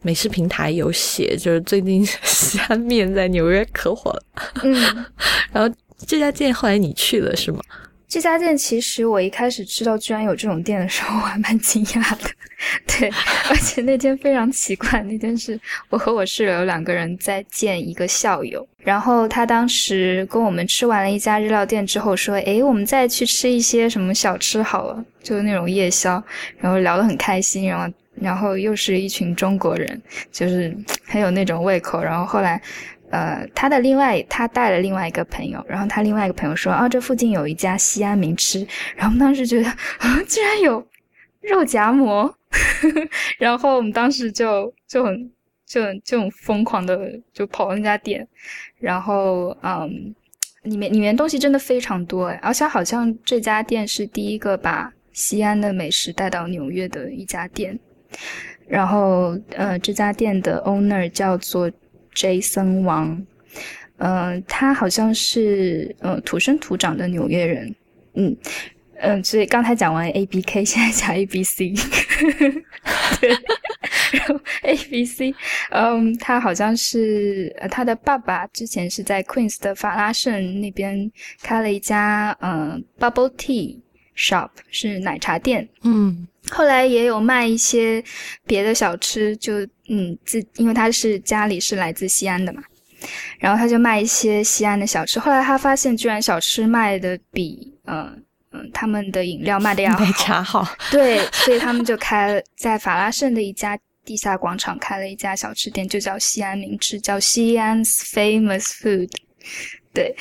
[0.00, 4.24] 美食平台有写，就是最近西安面在纽约可火了。
[4.62, 4.74] 嗯，
[5.52, 5.74] 然后
[6.06, 7.60] 这家店后来你去了是吗？
[8.12, 12.30] 这家店其实我一开始知道居然有这种店的时候，我还蛮惊讶的。
[12.86, 13.10] 对，
[13.48, 15.58] 而且那天非常奇怪，那天是
[15.88, 26.22] 我和我室友两个人在见一个校友，然后他当时跟我们吃完了一家日料店之后说：“诶，我们再去吃一些什么小吃好了，就是那种夜宵。”
[26.60, 31.98] 然后聊得很开心，然后然后又是一群中国人，就是很有那种胃口。
[32.02, 32.60] 然后后来。
[33.12, 40.82] 呃，他的另外，他带了另外一个朋友，然后他另外一个朋友说，啊，这附近有一家西安名吃，然后我们当时觉得，啊，居然有
[41.42, 42.34] 肉夹馍，
[43.38, 45.30] 然后我们当时就就很
[45.66, 48.26] 就就很疯狂的就跑那家店，
[48.78, 50.14] 然后嗯，
[50.62, 57.78] 里面里面东西真的非常多哎，而且好像这家店是第一个把西安的美食带到纽约的一家店，
[58.66, 61.70] 然后呃，这家店的 owner 叫做。
[62.14, 63.24] Jason 王，
[63.98, 67.74] 嗯，他好像是呃土生土长的纽约人，
[68.14, 68.36] 嗯
[69.00, 71.72] 嗯，所以刚才讲完 A B K， 现在讲 A B C，
[73.20, 73.30] 对，
[74.12, 75.34] 然后 A B C，
[75.70, 81.10] 嗯，他好像是他的爸爸之前是在 Queens 的法拉盛那边
[81.42, 83.80] 开了一家嗯 Bubble Tea
[84.16, 86.26] Shop，是奶茶店，嗯。
[86.50, 88.02] 后来也有卖一些
[88.44, 92.60] 别的小吃，就嗯自，因为他是家里是来自西安的嘛，
[93.38, 95.20] 然后他就卖一些西安的小吃。
[95.20, 99.92] 后来他发现，居然小吃卖的比嗯嗯他们的饮料卖的要
[100.42, 109.10] 好，对，所以他们就开了在法拉盛的一家地下广场开了一家小吃店，就叫西安名吃，叫西安 Famous Food。
[109.94, 110.14] 对，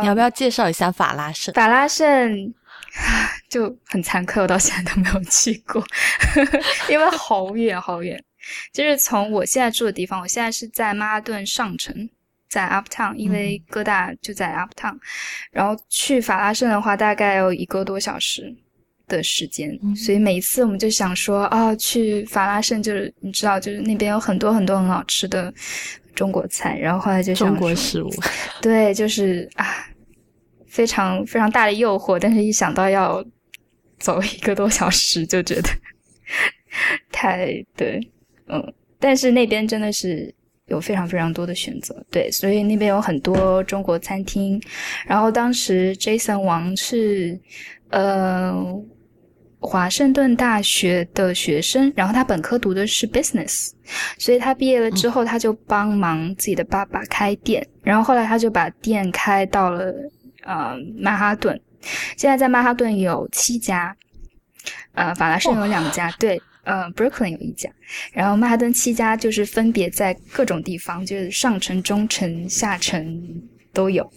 [0.00, 1.52] 你要不要介绍一下法拉盛？
[1.54, 2.54] 法拉盛。
[3.48, 5.84] 就很惭愧，我到现在都没有去过，
[6.88, 8.22] 因为好远好远。
[8.72, 12.08] 就是从我现在住的地方，我现在是在曼哈顿上城，
[12.48, 14.96] 在 Uptown，因为哥大就在 Uptown。
[15.50, 18.54] 然后去法拉盛的话，大概有一个多小时
[19.08, 19.76] 的时间。
[19.96, 25.52] 所以每一次我们就想说，啊，去法拉盛就是你知道，就是那边有很多很多很好吃的
[26.14, 26.78] 中国菜。
[26.78, 28.10] 然后后来就想中国食物，
[28.62, 29.86] 对，就是啊。
[30.76, 33.24] 非常非常大的诱惑，但是一想到要
[33.98, 35.70] 走一个多小时，就觉得
[37.10, 37.98] 太对，
[38.48, 38.74] 嗯。
[38.98, 40.34] 但是那边真的是
[40.66, 44.60] 有非常非常多的选择，对，所以那边有很多中国餐厅。
[45.06, 47.40] 然后当时 Jason 王是
[47.88, 48.54] 呃
[49.60, 53.70] 华盛顿大学的学生，然后他本科读的是 business，
[54.18, 59.94] 所以他毕业了之后，他就帮忙自己的爸爸开店，然后后来他就把店开到了。
[60.46, 61.60] 呃，曼哈顿，
[62.16, 63.96] 现在在曼哈顿有七家，
[64.94, 67.68] 呃，法拉盛有两家，对，呃，Brooklyn 有一家，
[68.12, 73.42] 然后曼哈顿七家就是分别在各种地方，就是上城、中城、下城
[73.72, 74.08] 都有，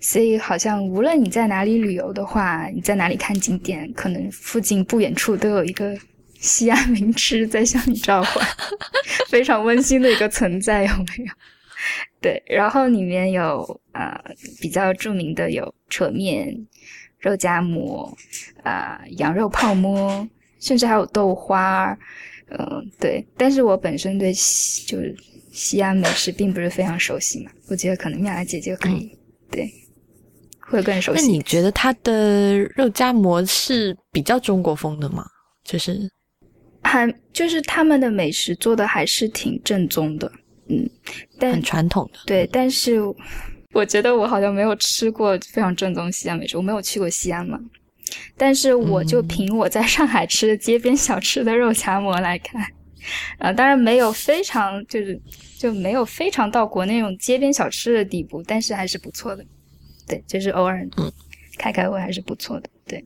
[0.00, 5.94] 所以好像无论你在哪里旅游的话，你在哪里看景点，可能附近不远处都有一个
[6.40, 8.46] 西安名吃在向你召唤，
[9.28, 11.32] 非常温馨的一个存在，有没有？
[12.20, 14.18] 对，然后里面有呃
[14.60, 16.54] 比较著名的有扯面、
[17.18, 18.16] 肉夹馍、
[18.62, 20.28] 啊羊肉泡馍，
[20.60, 21.96] 甚至还有豆花
[22.48, 23.26] 嗯，对。
[23.36, 25.14] 但是我本身对西就是
[25.52, 29.16] 西安美食并不是非常熟悉嘛，我觉得可能妙雅姐姐可以
[29.50, 29.70] 对
[30.60, 31.22] 会更熟悉。
[31.22, 35.24] 那你觉得它的肉夹馍是比较中国风的吗？
[35.62, 36.10] 就是
[36.82, 40.30] 还就是他们的美食做的还是挺正宗的。
[40.68, 40.88] 嗯，
[41.38, 43.00] 很传统的对，但是
[43.72, 47.58] 我觉得我好像没有吃过非常正宗西安美食，我没有去过西安嘛。
[48.36, 52.64] 但是我就凭我在上海吃的街边小吃的肉夹馍来看，
[53.38, 55.20] 啊，当然没有非常就是
[55.58, 59.44] 就没有非常到国内那种街边小吃的地步，但是还是不错的。
[60.06, 60.86] 对，就是偶尔
[61.58, 62.68] 开开胃还是不错的。
[62.86, 63.04] 对，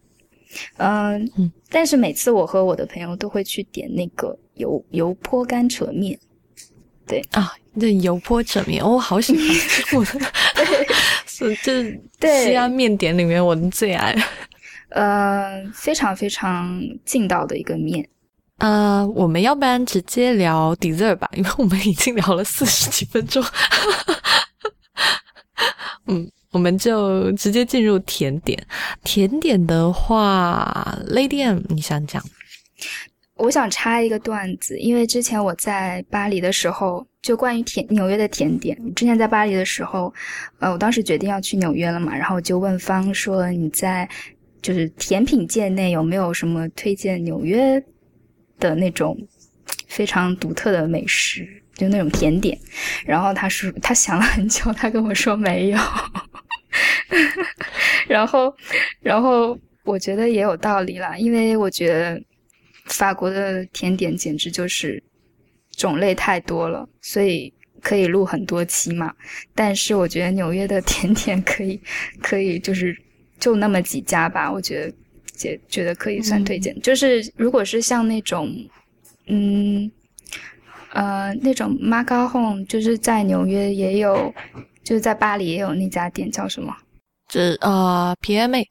[0.77, 6.19] 嗯嗯，但是每次我和我的朋友都会去点那个油油泼干扯面。
[7.09, 9.47] 对啊，那油泼扯面，我好喜欢，
[9.99, 14.15] 我是就是西安面点里面我的最爱，
[14.91, 18.07] 呃，非常非常劲道的一个面。
[18.59, 23.43] 呃，我们要不然直接聊 dessert 吧，因为我们已经聊了四十几分钟。
[26.07, 28.61] 嗯，我们就直接进入甜点。
[29.05, 32.23] 甜点的话，Lady M，你想讲？
[33.39, 38.76] 我想插一个段子，因为之前我在巴黎的时候，就关于甜纽约的甜点。
[38.95, 40.12] 之前在巴黎的时候，
[40.59, 44.09] 呃，我当时决定要去纽约了嘛，然后就问方说：“你在
[44.61, 47.80] 就是甜品界内有没有什么推荐纽约
[48.59, 49.16] 的那种
[49.86, 52.59] 非常独特的美食，就那种甜点？”
[53.07, 55.78] 然后他说他想了很久，他跟我说没有。
[58.09, 58.53] 然后，
[59.01, 62.20] 然后我觉得也有道理啦，因为我觉得
[62.89, 65.03] 法国的甜点简直就是
[65.76, 69.14] 种类太多了，所以可以录很多期嘛。
[69.55, 71.80] 但是我觉得纽约的甜点可以，
[72.20, 72.97] 可以就是
[73.39, 74.95] 就那么几家吧，我觉得
[75.34, 76.78] 觉觉得可以算推荐。
[76.80, 78.53] 就是如果是像那种，
[79.26, 79.91] 嗯。
[80.95, 84.34] 呃，那种 macaron 就是在纽约也有，
[84.82, 86.74] 就是在巴黎也有那家店，叫什么？
[87.28, 88.66] 这呃皮亚妹。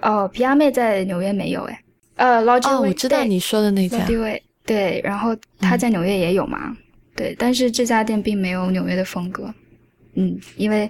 [0.00, 1.78] 哦，皮亚妹在纽约没有哎。
[2.22, 2.40] 呃，
[2.80, 4.06] 我知道你说的那家。
[4.64, 6.76] 对，然后他在纽约也有嘛？
[7.16, 9.52] 对，但是这家店并没有纽约的风格。
[10.14, 10.88] 嗯，因为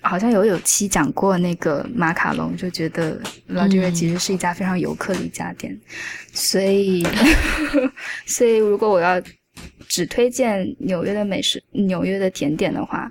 [0.00, 5.78] 好像有有期讲过那个马卡龙，就觉得老迪瑞其实是一家非常游客的一家店，
[6.32, 7.06] 所以，
[8.26, 9.22] 所以如果我要。
[9.88, 13.10] 只推荐纽约的美食、纽约的甜点的话，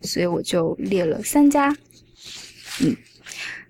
[0.00, 1.68] 所以我就列了三家。
[2.80, 2.96] 嗯，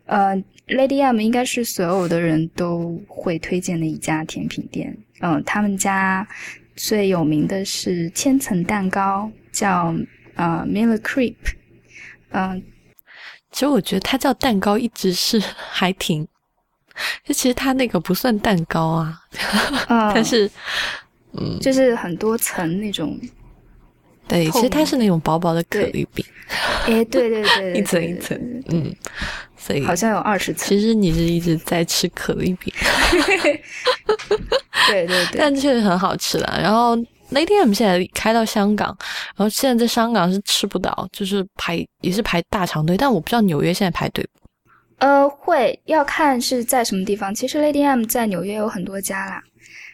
[0.07, 4.97] 呃，Lady M 应该是所有的人都会推荐的一家甜品店。
[5.21, 6.27] 嗯，他们家
[6.77, 9.95] 最有名的是千层蛋糕，叫
[10.35, 11.37] 呃 Miller Creep。
[12.31, 12.62] 嗯，
[13.51, 16.27] 其实我觉得它叫蛋糕一直是 还挺，
[17.25, 19.23] 就其实它那个不算蛋糕啊，
[20.15, 20.51] 但是。
[21.37, 23.19] 嗯，就是很多层那种，
[24.29, 26.25] 对，其实它是那种薄薄的可丽饼，
[26.87, 28.39] 哎，对对 对，一层一层，
[28.69, 28.95] 嗯，
[29.65, 30.69] 所以好像有二十层。
[30.69, 32.71] 其实你是一直在吃可丽饼，
[34.91, 36.61] 对 对对， 但确实很好吃的。
[36.62, 36.95] 然后
[37.31, 38.95] 那天我们现在开到香港，
[39.35, 44.29] 然后现在在香港是吃不到，就是排也是排大长队，但我不知道纽约现在排队。
[44.99, 47.35] 呃，会要看是在什么地方。
[47.35, 49.43] 其实 Lady M 在纽约有很多家啦。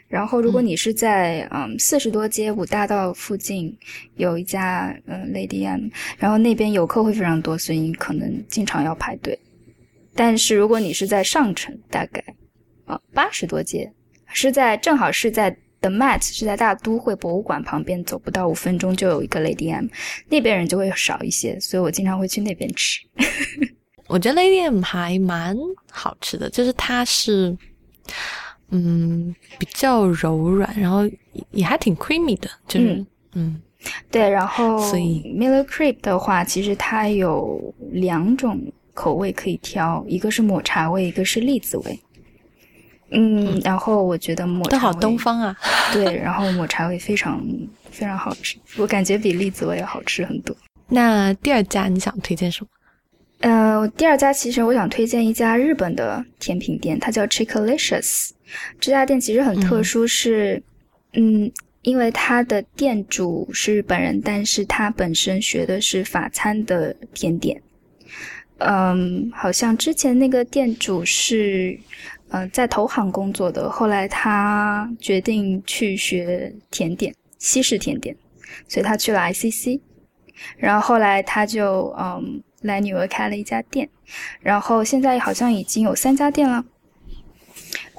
[0.09, 3.73] 然后，如果你是在嗯四十多街五大道附近
[4.16, 5.83] 有一家嗯 Lady M，
[6.18, 9.39] 然后那边游客会非常多，所以你可能经常要排队。
[10.14, 12.22] 但是如果你是在上城，大概
[12.84, 13.92] 啊八十多街，
[14.26, 15.50] 是在正好是在
[15.80, 19.86] The Met，是在大都会博物馆旁边，走不到五分钟就有一个 Lady M，
[20.28, 23.00] 那边人就会少一些，所以我经常会去那边吃。
[24.08, 25.56] 我觉得 Lady M 还蛮
[25.90, 27.56] 好吃的，就是它是。
[28.72, 31.00] 嗯，比较柔软，然后
[31.50, 33.04] 也还挺 creamy 的，就是
[33.34, 33.61] 嗯，
[34.12, 38.61] 对，然后所以 Miller Creep 的话，其实它有两种
[39.01, 41.98] 口味可以挑，一个是抹茶味，一个是栗子味。
[43.12, 45.57] 嗯，然后我觉得抹茶都好东方啊，
[45.90, 47.42] 对，然后抹茶味非常
[47.90, 50.55] 非常好吃，我感觉比栗子味要好吃很多。
[50.86, 52.68] 那第二家你想推荐什么？
[53.38, 58.32] 呃，第二家其实我想推荐一家日本的甜品店，它叫 Chickalicious。
[58.78, 60.62] 这家店其实很特殊，是，
[61.14, 67.62] 嗯，因为它的店主是日本人，但是他本身学的是法餐的甜点。
[68.61, 71.78] 嗯，好像之前那个店主是，
[72.28, 78.16] 呃，在投行工作的，后来他决定去学甜点，西式甜点，
[78.66, 79.80] 所以他去了 ICC，
[80.56, 82.42] 然后后来他就，嗯。
[82.62, 83.88] 来纽约开了一家店，
[84.42, 86.62] 然后现在好像已经有三家店了。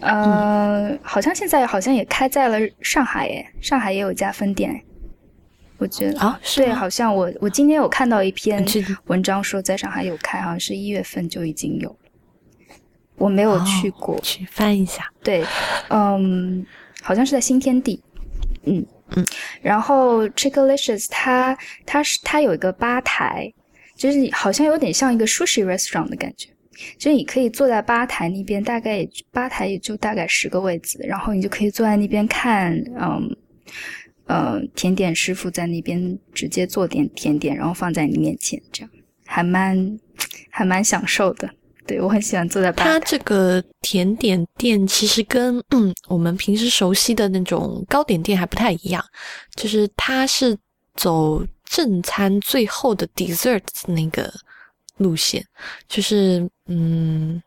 [0.01, 4.84] 呃，好像现在好像也开在了上海，耶，上海也有一家分店。
[5.82, 8.64] 我觉得啊，对，好像我我今天有看到一篇
[9.08, 11.98] 文章说在上海有开，好像是一月份就已经有。
[13.16, 15.12] 我没有去过，去翻一下。
[15.24, 15.44] 对，
[15.90, 16.64] 嗯，
[17.02, 18.00] 好像是在新天地。
[18.66, 19.26] 嗯嗯，
[19.62, 23.52] 然后 Chickalicious 它它是它有一个吧台。
[23.96, 26.50] 就是好像有点像一个 sushi restaurant 的感觉，
[26.98, 33.30] 就是你可以坐在吧台那边，大概吧台也就大概十个位子，然后你就可以坐在那边看，嗯，
[34.32, 38.90] 呃，甜点师傅在那边直接做点甜点，然后放在你面前，这样
[39.26, 40.00] 还蛮
[40.50, 41.50] 还蛮享受的。
[41.86, 42.92] 对我很喜欢坐在吧台。
[42.92, 49.04] 它这个甜点店其实跟嗯我们平时熟悉的那种糕点店还不太一样，
[49.56, 50.58] 就是它是
[50.96, 51.46] 走。
[51.74, 54.30] 正餐最后的 dessert 那个
[54.98, 55.42] 路线，
[55.88, 57.42] 就是嗯，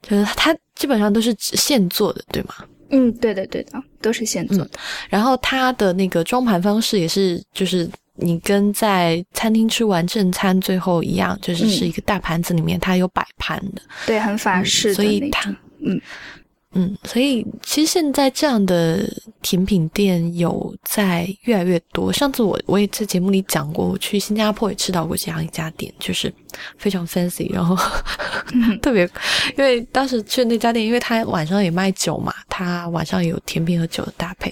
[0.00, 2.54] 就是它基本上都是现做的，对吗？
[2.94, 4.70] 嗯，对的，对的，都是现做的。
[5.08, 15.50] 然后它的那个装盘方式也是，就是你跟在餐厅吃完正餐最后一样，就是是一个大盘子里面它有摆盘的，对，很法式，所以它
[15.84, 16.00] 嗯，
[16.76, 19.08] 嗯，所以其实现在这样的
[19.42, 22.12] 甜品店有在越来越多。
[22.12, 26.32] 上次我我也在节目里讲过，我去新加坡也吃到过这样一家店，就是
[26.76, 27.76] 非常 fancy，然后
[28.82, 29.08] 特别，
[29.56, 34.50] 因为当时去那家店，因为他晚上也卖酒嘛，他晚上有甜品和酒的搭配，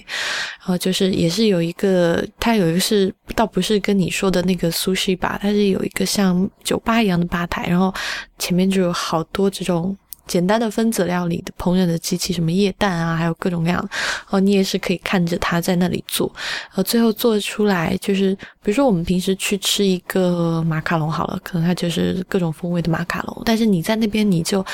[0.59, 7.93] 然后就是也是有一个，他有一个是倒不是跟你说的那个 sushi 吧，它是有一个像酒吧一样的吧台，然后
[8.39, 9.93] 前面就有好多这种。
[10.25, 13.89] 简单的分子料理的烹饪的机器，什么液氮啊，还有各种各样，
[14.29, 16.33] 哦，你也是可以看着他在那里做，
[16.75, 24.65] 呃，最后做出来就是，比如说我们平时去吃一个马卡龙好了，可能它就是各种风味的马卡龙，但是你在那边你就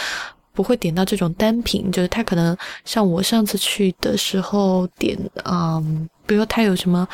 [0.53, 7.07] 不会点到这种单品，就是它可能像我上次去的时候点，嗯，比如说它有什么。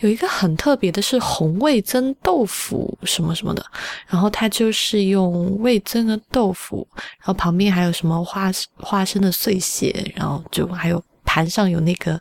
[0.00, 3.64] 有一个很特别的是红味增豆腐什么什么的，
[4.06, 12.20] 然后它就是用味增的豆腐，然后旁边还有什么花花生的碎屑，然后就还有盘上有那个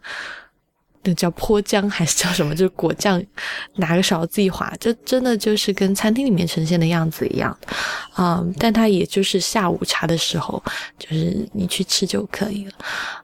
[1.03, 3.21] 那叫泼浆还是叫什么，就是果酱，
[3.75, 7.55] 拿个勺子一划，就真的就是跟餐厅里面呈现的样子一样，
[8.17, 10.63] 嗯，但它也就是下午茶的时候，
[10.97, 12.71] 就是你去吃就可以了。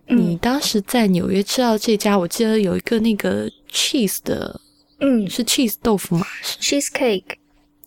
[0.07, 3.49] 你当时在纽约吃到这家，我记得有一个那个。
[3.71, 4.59] Cheese 的，
[4.99, 7.35] 嗯，是 cheese 豆腐吗？cheese cake，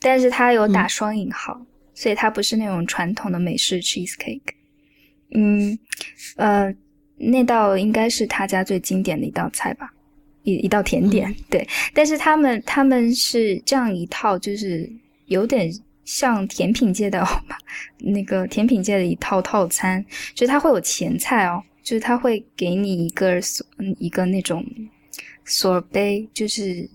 [0.01, 1.61] 但是它有打双引号，
[1.95, 4.55] 所以它不是那种传统的美式 cheese cake。
[5.35, 5.79] 嗯，
[6.37, 6.75] 呃，
[7.17, 9.93] 那道应该是他家最经典的一道菜吧，
[10.43, 11.35] 一一道甜点。
[11.51, 14.91] 对，但是他们他们是这样一套，就是
[15.27, 15.71] 有点
[16.05, 17.27] 像甜品界的
[17.99, 20.05] 那个甜品界的一套套餐，
[20.35, 23.41] 就是它会有前菜哦，就是它会给你一个
[23.99, 24.65] 一个那种。
[25.45, 26.89] 索杯就是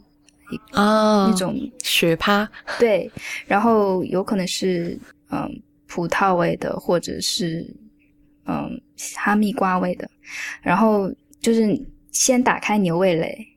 [0.71, 3.09] 啊，那种雪趴，对，
[3.45, 4.97] 然后有可能是
[5.29, 7.63] 嗯葡萄味的，或者是
[8.45, 8.81] 嗯
[9.15, 10.09] 哈密瓜味的，
[10.63, 11.79] 然后就是
[12.11, 13.47] 先打开牛味蕾，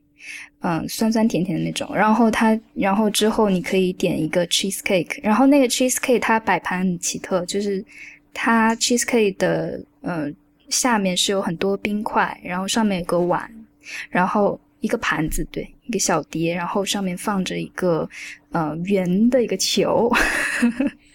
[0.59, 7.83] 嗯酸酸甜甜的那种，然后它，然后之后你可以点一个 cheese cake，然后那个 cheese cake 它摆盘很奇特，就是
[8.31, 10.31] 它 cheese cake 的呃
[10.69, 13.51] 下面是有很多冰块，然后上面有个碗，
[14.11, 14.59] 然后。
[14.83, 18.07] 一个盘子，对，一个小碟，然后上面放着一个
[18.51, 20.11] 呃圆的一个球，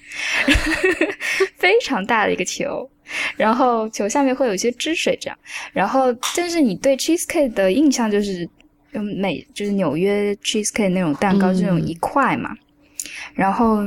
[1.57, 2.89] 非常大的一个球，
[3.37, 5.39] 然后球下面会有一些汁水，这样。
[5.75, 8.49] 然后，但是你对 cheesecake 的印象就是
[8.93, 12.57] 嗯美，就是纽约 cheesecake 那种蛋糕，这种一块嘛。
[13.35, 13.83] 然后，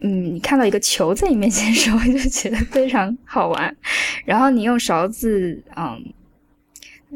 [0.00, 3.76] 嗯，你看到一个球在你面前的时候， 就觉得非常好玩。
[4.24, 6.02] 然后你用勺子，嗯，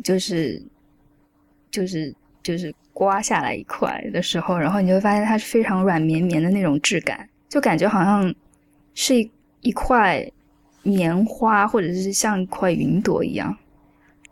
[0.05, 0.63] 就是。
[1.73, 2.15] 就是
[2.45, 8.33] 就是刮下来一块的时候，然后你就会发现它是非常软绵绵的那种质感，就感觉好像
[8.95, 9.29] 是一
[9.63, 10.25] 一块
[10.83, 13.57] 棉花，或者是像一块云朵一样。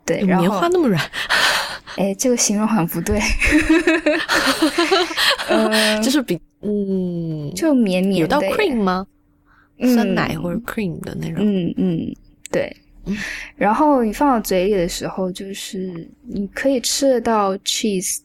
[0.05, 1.01] 对，然后棉花那么软？
[1.97, 3.19] 哎，这个形容好像不对。
[6.01, 9.05] 就是比嗯，就绵绵有到 cream 吗？
[9.79, 11.37] 酸奶或者 cream 的那种？
[11.39, 12.15] 嗯嗯，
[12.51, 12.75] 对。
[13.55, 18.19] 然后你放到嘴里的时候，就是你可以吃得到 cheese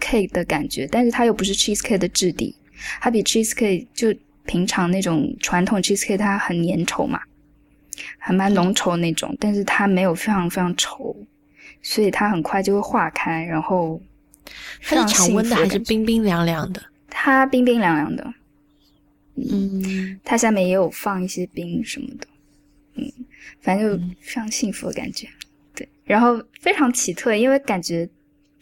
[0.00, 2.54] cake 的感觉，但是它又不是 cheese cake 的质地，
[3.00, 4.14] 它比 cheese cake 就
[4.44, 7.20] 平常那种传统 cheese cake 它很粘稠嘛，
[8.18, 11.14] 还蛮浓稠那种，但是它没有非常非常稠，
[11.82, 14.00] 所以它很快就会化开，然后
[14.82, 16.82] 它是常温的还是冰冰凉凉的？
[17.08, 18.34] 它冰冰凉凉的，
[19.36, 22.26] 嗯，它下面也有放一些冰什么的。
[22.94, 23.12] 嗯，
[23.60, 25.28] 反正就非常幸福的感觉，
[25.74, 28.08] 对，然后非常奇特，因为感觉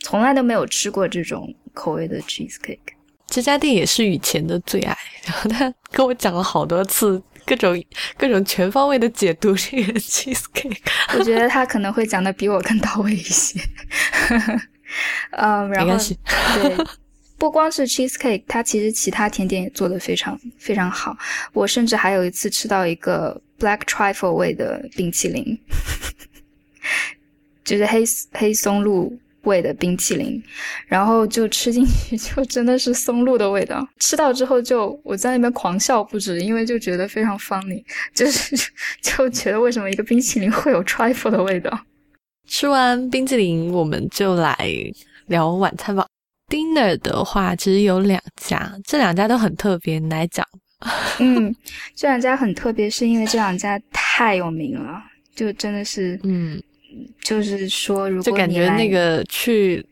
[0.01, 2.79] 从来都没有吃过这种口味的 cheese cake。
[3.27, 7.83] 这家店也是雨前的最爱，然后他跟我讲了好多次各种
[8.17, 10.79] 各种全方位的解读这个 cheese cake。
[11.19, 13.61] 我觉得他可能会讲的比我更到位一些。
[15.33, 16.87] 嗯，然后对。
[17.39, 21.17] 不光是 cheesecake，它其实其他甜点也做得非常非常好。
[21.53, 25.59] 我甚至还有一次吃到一个 black trifle 味的冰淇淋，
[27.65, 30.43] 就是黑黑松露味的冰淇淋，
[30.87, 33.87] 然后就吃进去 就真的是松露的味道。
[33.99, 37.85] 吃到之后就我在那边狂笑不止，因为就觉得非常 funny，
[38.15, 38.57] 就是
[39.03, 41.79] 就觉得为什么一个冰淇淋会有 trifle 的味道。
[42.49, 44.57] 吃完冰淇淋，我们就来
[45.27, 46.07] 聊晚餐吧。
[46.49, 49.99] Dinner 的话，其实有两家，这两家都很特别。
[49.99, 50.47] 你来讲。
[51.19, 51.55] 嗯，
[51.95, 55.03] 这两家很特别，是因为这两家太有名了，
[55.35, 56.63] 就真的是，嗯，
[57.23, 59.85] 就是说，如果就感觉那个去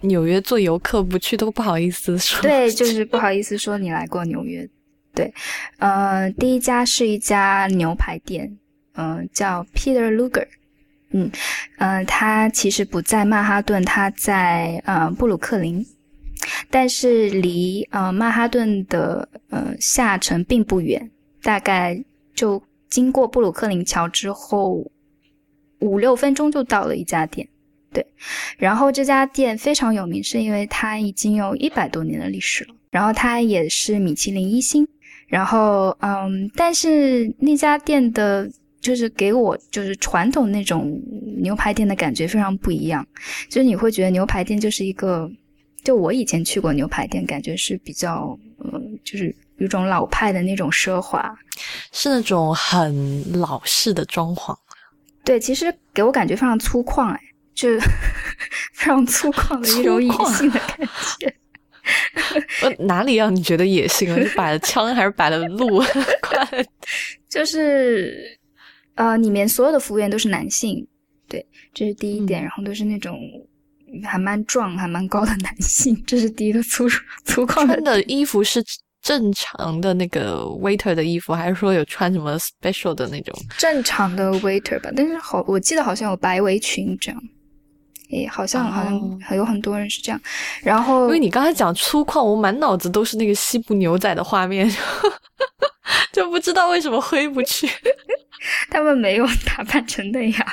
[0.00, 2.42] 纽约做游客不去都不好意思说。
[2.42, 4.68] 对，就是不好意思说你来过纽约。
[5.14, 5.32] 对，
[5.78, 8.58] 呃，第一家是一家牛排店，
[8.94, 10.46] 嗯，叫 Peter Luger。
[11.12, 11.30] 嗯
[11.78, 15.86] 嗯，他其实不在曼哈顿，他在呃布鲁克林，
[16.72, 21.08] 但是离呃曼哈顿的呃下城并不远，
[21.42, 22.02] 大概
[22.34, 24.90] 就经过布鲁克林桥之后
[25.80, 27.46] 五六分钟就到了一家店。
[27.92, 28.04] 对，
[28.56, 34.88] 然后这家店非常有名，是因为它已经有一百多年的历史了，然后它也是米其林一星。
[35.26, 38.50] 然后，嗯，但是那家店的，
[38.80, 41.00] 就是给我就是传统那种
[41.38, 43.06] 牛排店的感觉非常不一样，
[43.48, 45.30] 就是你会觉得牛排店就是一个，
[45.84, 51.34] 就我以前去过牛排店，感觉是比较，呃，就是有种老派的那种奢华，
[51.92, 54.56] 是那种很老式的装潢。
[55.24, 57.20] 对，其实给我感觉非常粗犷，哎，
[57.54, 57.68] 就
[58.74, 61.34] 非常粗犷的一种野性的感觉。
[62.62, 64.24] 呃，哪里让你觉得野性了？
[64.24, 65.82] 是摆了枪还是摆了鹿？
[66.22, 66.66] 快，
[67.28, 68.38] 就是
[68.94, 70.86] 呃，里面所有的服务员都是男性，
[71.28, 72.40] 对，这是第一点。
[72.40, 73.18] 然后都是那种
[74.04, 76.88] 还蛮壮、还蛮高的男性，这是第一个粗
[77.24, 77.74] 粗犷的。
[77.74, 78.62] 穿的衣服是
[79.00, 83.34] 正常的那个 waiter 的衣服，还是说有穿什么 special 的那种？
[83.58, 87.22] 正常的 waiter 吧，但是好，我记得好像有白围裙这样。
[88.10, 90.20] 诶，好像好像还有很多人是这样，
[90.62, 94.70] 然后因为你刚才讲粗犷，我满脑子都是那个西部牛仔的画面，
[96.12, 97.66] 就不知道为什么挥不去。
[98.70, 100.46] 他们没有打扮成那样，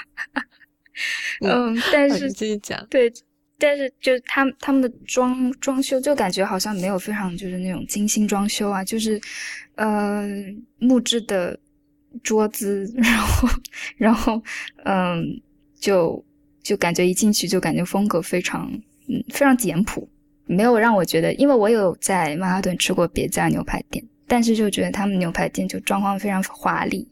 [1.43, 3.11] 嗯，但是继续讲，对，
[3.59, 9.21] 但是就是他他们的装装修就感觉好像没有非常就是那种精心装修啊，就是
[9.75, 10.25] 呃
[10.79, 11.59] 木质的
[12.23, 13.49] 桌子，然后
[13.97, 14.41] 然后
[14.85, 15.23] 嗯
[15.79, 16.25] 就。
[16.61, 18.69] 就感觉一进去就感觉风格非常，
[19.07, 20.07] 嗯，非常简朴，
[20.45, 27.07] 没有让我觉得，因为我有在曼哈顿吃过别家牛排店，但是就觉得他们牛排店就装潢非常华丽，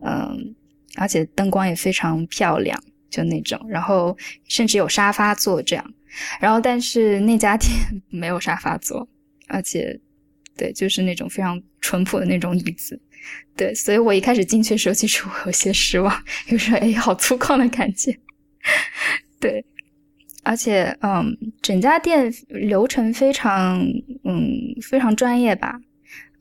[0.00, 0.56] 嗯，
[0.96, 2.82] 而且灯光也非常漂亮，
[3.14, 4.16] 就那种，然后
[4.48, 5.94] 甚至有沙发坐这样，
[6.40, 7.70] 然后但是那家店
[8.10, 9.08] 没有沙发坐，
[9.46, 10.00] 而且，
[10.56, 13.00] 对，就是那种非常淳朴的那种椅子，
[13.54, 18.18] 对，所以我一开始进去的时候，其实我有些失望，就说，哎，好粗犷的感觉。
[19.38, 19.64] 对，
[20.42, 23.80] 而且嗯，整家店流程非常
[24.24, 24.50] 嗯
[24.82, 25.78] 非常专业吧，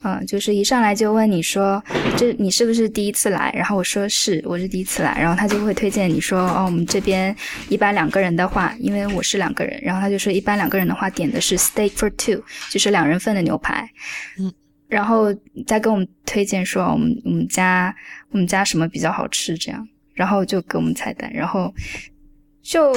[0.03, 1.83] 嗯，就是一上来就问你说，
[2.17, 3.51] 这你是不是第一次来？
[3.55, 5.17] 然后我说是，我是第一次来。
[5.19, 7.35] 然后他就会推荐你说，哦，我们这边
[7.69, 13.89] 一般两个人的话，因为我是两个人，然后他就说一般两个人的话点的是 steak for two，就是两人份的牛排，
[14.39, 14.53] 嗯，
[14.87, 15.33] 然后
[15.65, 17.95] 再给我们推荐说，我们我们家
[18.31, 21.73] 我们家什么比较好吃这样，然后就给我们菜单，然后。
[22.65, 22.95] 就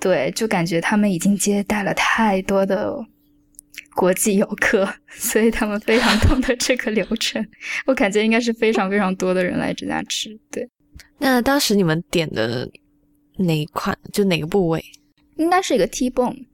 [0.00, 2.96] 对，就感觉他们已经接待了太多的
[3.94, 7.44] 国际游客， 所以他们非常懂得这个流程。
[7.86, 10.38] 我感觉应该是非常非常多的人来这家吃。
[10.50, 10.68] 对，
[11.18, 12.70] 那当时你们点的
[13.36, 13.96] 哪一款？
[14.12, 14.84] 就哪个部位？
[15.36, 16.46] 应该是一个 T-bone。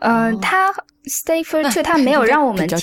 [0.00, 0.72] 嗯，它
[1.04, 2.78] Stay for two，它没有 让我们挑，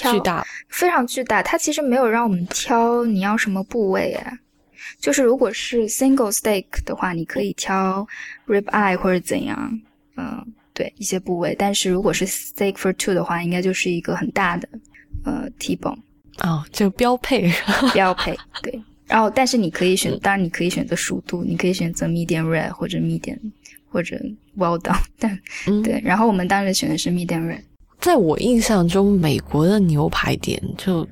[0.70, 1.42] 非常巨大。
[1.42, 4.40] 它其实没有让我们挑你要什么部位哎。
[4.98, 8.06] 就是如果是 single steak 的话，你可以挑
[8.48, 9.80] rib eye 或者怎样，
[10.18, 10.46] 嗯，
[10.80, 11.54] 对一些部位。
[11.60, 14.70] 但是如果是 steak for two 的话，应该就是一个很大的
[15.26, 15.98] 呃 T-bone
[16.40, 17.52] 哦，就标配
[17.94, 18.82] 标配对。
[19.06, 23.38] 然后，但是你可以选，当然你可以选择熟度，你可以选择 medium rare 或者 medium
[23.92, 24.16] 或者
[24.58, 24.98] well done。
[25.20, 25.38] 但
[25.84, 27.60] 对，然后我们当时选的是 medium rare。
[28.00, 31.06] 在我印象中，美国的牛排店就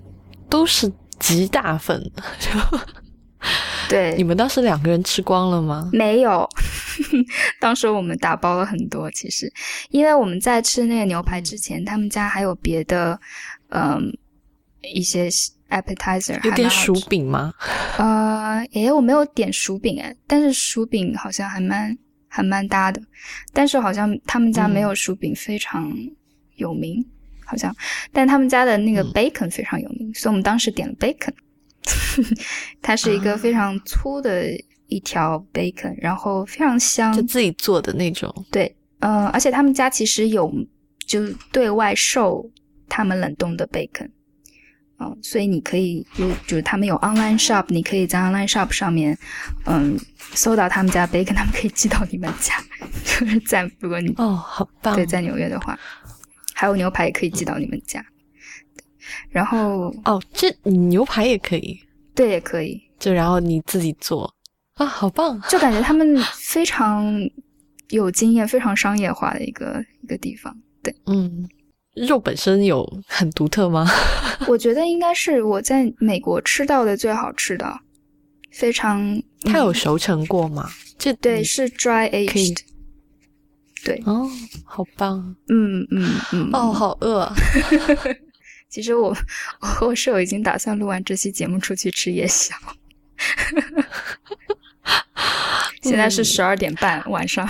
[0.47, 0.89] 都是
[1.19, 2.01] 极大份
[2.39, 2.49] 就。
[3.89, 5.89] 对，你们当时两个人吃光了吗？
[5.93, 6.47] 没有，
[7.59, 9.09] 当时我们打包了很多。
[9.11, 9.51] 其实，
[9.89, 13.19] 因为我们在吃那个牛排之前，他们家还有别的，
[13.69, 14.11] 嗯，
[14.93, 15.29] 一些
[15.69, 16.43] appetizer。
[16.43, 17.53] 有点薯饼吗？
[17.97, 23.01] 呃，诶，我没有点薯饼诶，但是薯饼好像还蛮还蛮搭的。
[23.53, 25.91] 但是好像他们家没有薯饼非常
[26.55, 27.05] 有名，
[27.45, 27.73] 好像，
[28.11, 31.33] 但他们家的那个 bacon 非常有名，所以我们当时点了 bacon。
[32.81, 34.45] 它是一个非常粗的
[34.87, 38.33] 一条 bacon，然后非常香，就自己做的那种。
[38.51, 40.51] 对，嗯，而且他们家其实有
[41.05, 42.49] 就对外售
[42.87, 44.09] 他们冷冻的 bacon，
[44.99, 49.17] 嗯，所以你可以就就是他们有 online shop，你可以在 online shop 上面，
[49.65, 49.97] 嗯，
[50.33, 52.55] 搜到他们家 bacon，他们可以寄到你们家，
[53.03, 55.77] 就是在如果你哦，好棒，对，在纽约的话，
[56.53, 58.03] 还有牛排也可以寄到你们家。
[59.29, 61.79] 然后哦，这牛排也可以，
[62.15, 62.81] 对，也可以。
[62.99, 64.33] 就然后你自己做
[64.75, 65.39] 啊，好棒！
[65.49, 67.05] 就感觉他们 非常
[67.89, 70.55] 有经验，非常商业化的一个一个地方。
[70.81, 71.47] 对，嗯，
[71.95, 73.87] 肉本身有很独特吗？
[74.47, 77.79] 我觉得应该是我在美国吃到的最好吃的，
[78.51, 79.21] 非常。
[79.43, 80.69] 它有熟成过吗？
[80.97, 82.57] 这对是 dry aged。
[83.85, 84.27] 对哦，
[84.65, 85.35] 好棒。
[85.49, 86.49] 嗯嗯嗯。
[86.51, 87.31] 哦，好饿。
[88.69, 89.15] 其实我
[89.61, 92.55] 我和我室友已经打算录完这期节目出去吃夜宵。
[95.81, 97.47] 现在是十二点半晚上。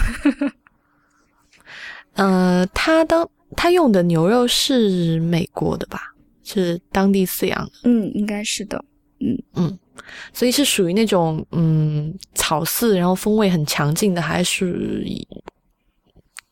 [2.14, 6.14] 呃，他当他用的牛肉是美国的吧？
[6.44, 7.72] 是当地饲养的。
[7.84, 8.84] 嗯，应该是的。
[9.20, 9.80] 嗯嗯，
[10.32, 15.04] 所以是属于那种嗯草饲，然后风味很强劲的，还是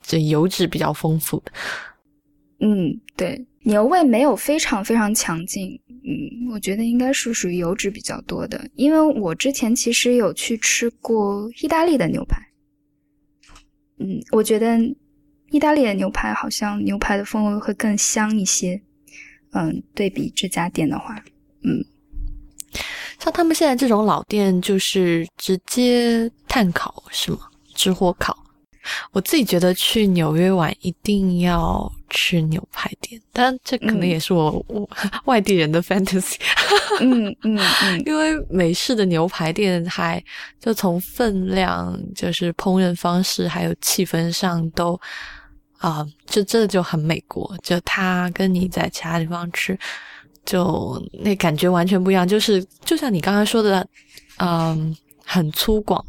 [0.02, 1.52] 这油脂比较丰富的？
[2.60, 5.80] 嗯，对，牛味没有非常非常强劲。
[5.88, 12.40] 嗯，我觉得应该是属于油脂比较多的，因为我之前其实有去吃过意大利的牛排。
[14.00, 14.78] 嗯，我觉得
[15.52, 18.82] 意大利的牛排好像牛排的风味会更香一些。
[19.52, 21.16] 嗯，对比这家店的话，
[21.64, 21.84] 嗯，
[23.20, 27.40] 像他们现在这种老店，就是直接炭烤是吗？
[27.74, 28.45] 直火烤。
[29.12, 34.90] 我自己觉得去纽约玩一定要吃牛排店，但这可能也是我我
[35.26, 36.36] 外地人的 fantasy。
[37.00, 40.24] 嗯嗯嗯， 因为美式的牛排店还
[40.60, 45.00] 就从分量、就是烹饪方式还有气氛上都
[45.80, 47.56] 啊，就真的就很美国。
[47.62, 49.78] 就它跟你在其他地方吃，
[50.46, 52.28] 就那感觉完全不一样。
[52.28, 53.86] 就是就像你刚刚说的，
[54.38, 56.02] 嗯，很粗犷。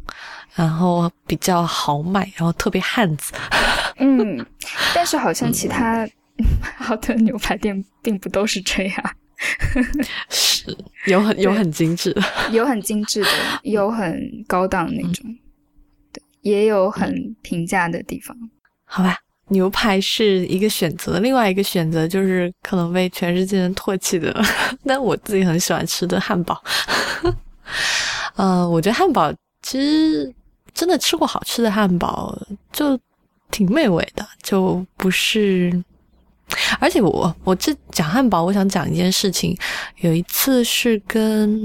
[0.57, 3.31] 然后比较豪迈，然后特别汉子。
[3.99, 4.45] 嗯，
[4.93, 6.07] 但是好像其他
[6.77, 9.11] 好的牛排店并不都是这样。
[10.29, 13.29] 是有很有很精致的， 有很精致的，
[13.61, 15.23] 有很高档那种，
[16.11, 18.35] 对，也有很平价的地方。
[18.83, 19.15] 好吧，
[19.49, 24.35] 牛排是一个选择，另外一个选择就是可能被全世界人唾弃的，
[24.83, 26.59] 但我自己很喜欢吃的汉堡。
[28.37, 29.31] 嗯，我觉得汉堡
[29.61, 30.33] 其实。
[30.77, 32.37] 真的吃过好吃的汉堡，
[32.71, 32.97] 就
[33.49, 35.83] 挺美味的，就不是。
[36.79, 39.57] 而且我我这讲汉堡，我想讲一件事情。
[39.97, 41.59] 有一次是跟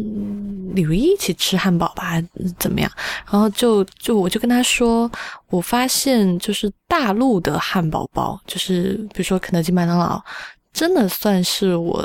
[0.74, 2.20] 李如一一起吃汉堡吧，
[2.58, 2.90] 怎么样？
[3.30, 5.08] 然后就就我就跟他说，
[5.50, 10.18] 我发现就是大陆的汉堡包，就是比如说肯德基、麦当劳，
[10.72, 12.04] 真的算是我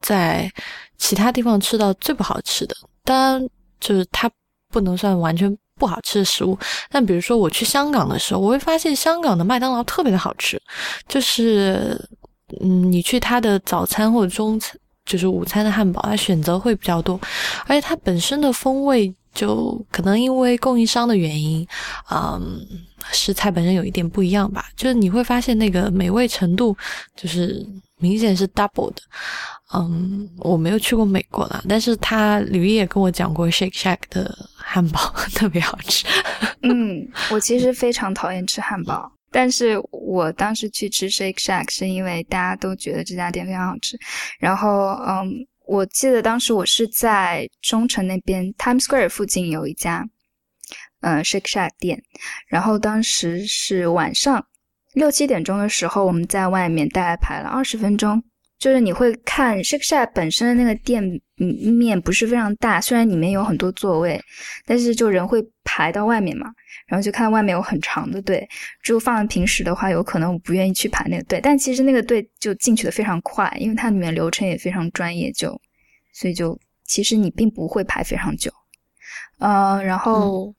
[0.00, 0.50] 在
[0.96, 2.74] 其他地方吃到最不好吃的。
[3.04, 4.28] 当然，就是它
[4.72, 5.56] 不能算完全。
[5.78, 6.58] 不好吃的食物，
[6.90, 10.60] 但比如说我去香港的时候，我会发现香港的麦当劳特别的好吃，
[11.08, 11.98] 就是
[12.60, 14.76] 嗯，你去它的早餐或者中餐，
[15.06, 17.18] 就是午餐的汉堡，它选择会比较多，
[17.66, 21.66] 而且它本身的风味就可能因为供应商的原因，
[22.10, 22.60] 嗯，
[23.12, 26.76] 食材本身有一点不一样吧，就是你会发现那个美味程度
[27.14, 27.64] 就是
[27.98, 29.02] 明显是 double 的。
[29.74, 36.06] 嗯，我没有去过美国啦，但是他吕毅也跟我讲过 Shake Shack 的汉堡 特别好吃。
[36.62, 43.98] 嗯，我其实非常讨厌吃汉堡，但是我当时去吃 Shake Shack 是因为大家都觉得这家店非常好吃。
[44.40, 45.30] 然后，嗯，
[45.66, 50.02] 我记得当时我是在中城那边 Times Square 附近有一家，
[51.02, 52.02] 嗯，Shake Shack 店。
[52.46, 54.42] 然后当时是晚上
[54.94, 58.22] 六七点钟的时候，我们在外面大概排了二十分钟。
[58.58, 61.00] 就是你会看 Shake Shack 本身的那个店
[61.36, 64.20] 面不是非常大，虽然里面有很多座位，
[64.66, 66.52] 但是就人会排到外面嘛，
[66.88, 68.48] 然后就看外面有很长的队。
[68.82, 75.60] 只有放在平时的话，有可能我不愿意去排那个队，但其实那个队就进去的非常快，因为它里面流程也非常专业，就
[76.12, 78.50] 所以就其实你并不会排非常久。
[79.38, 80.52] 呃，然后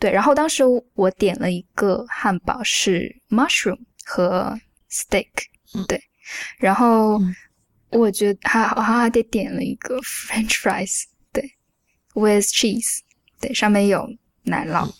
[0.00, 0.64] 对，然后当时
[0.94, 4.58] 我点了一个汉堡是 mushroom 和
[4.90, 5.28] steak，
[5.86, 6.02] 对。
[6.58, 7.20] 然后
[7.90, 11.52] 我觉得还还还得点了一个 French fries， 对
[12.14, 12.98] ，with cheese，
[13.40, 14.08] 对，上面有
[14.42, 14.90] 奶酪，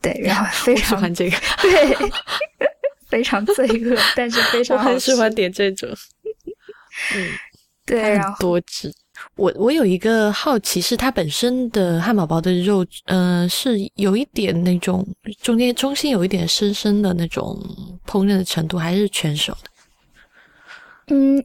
[0.00, 2.10] 对，然后 非常喜欢这个，对，
[3.08, 5.88] 非常罪恶，但是非常我很喜欢点这种，
[7.14, 7.28] 嗯，
[7.86, 8.92] 对，然后多汁。
[9.36, 15.06] 我我有一个好奇，是它本身的汉堡包的肉，嗯，是有一点那种
[15.42, 17.54] 中间中心有一点深深的那种
[18.06, 19.70] 烹饪的程度，还是全熟的？
[21.10, 21.44] 嗯，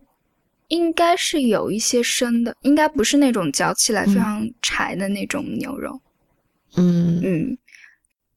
[0.70, 6.00] 应该是有一些生的，应该不是那种嚼起来非常柴的那种牛肉。
[6.78, 7.58] 嗯嗯，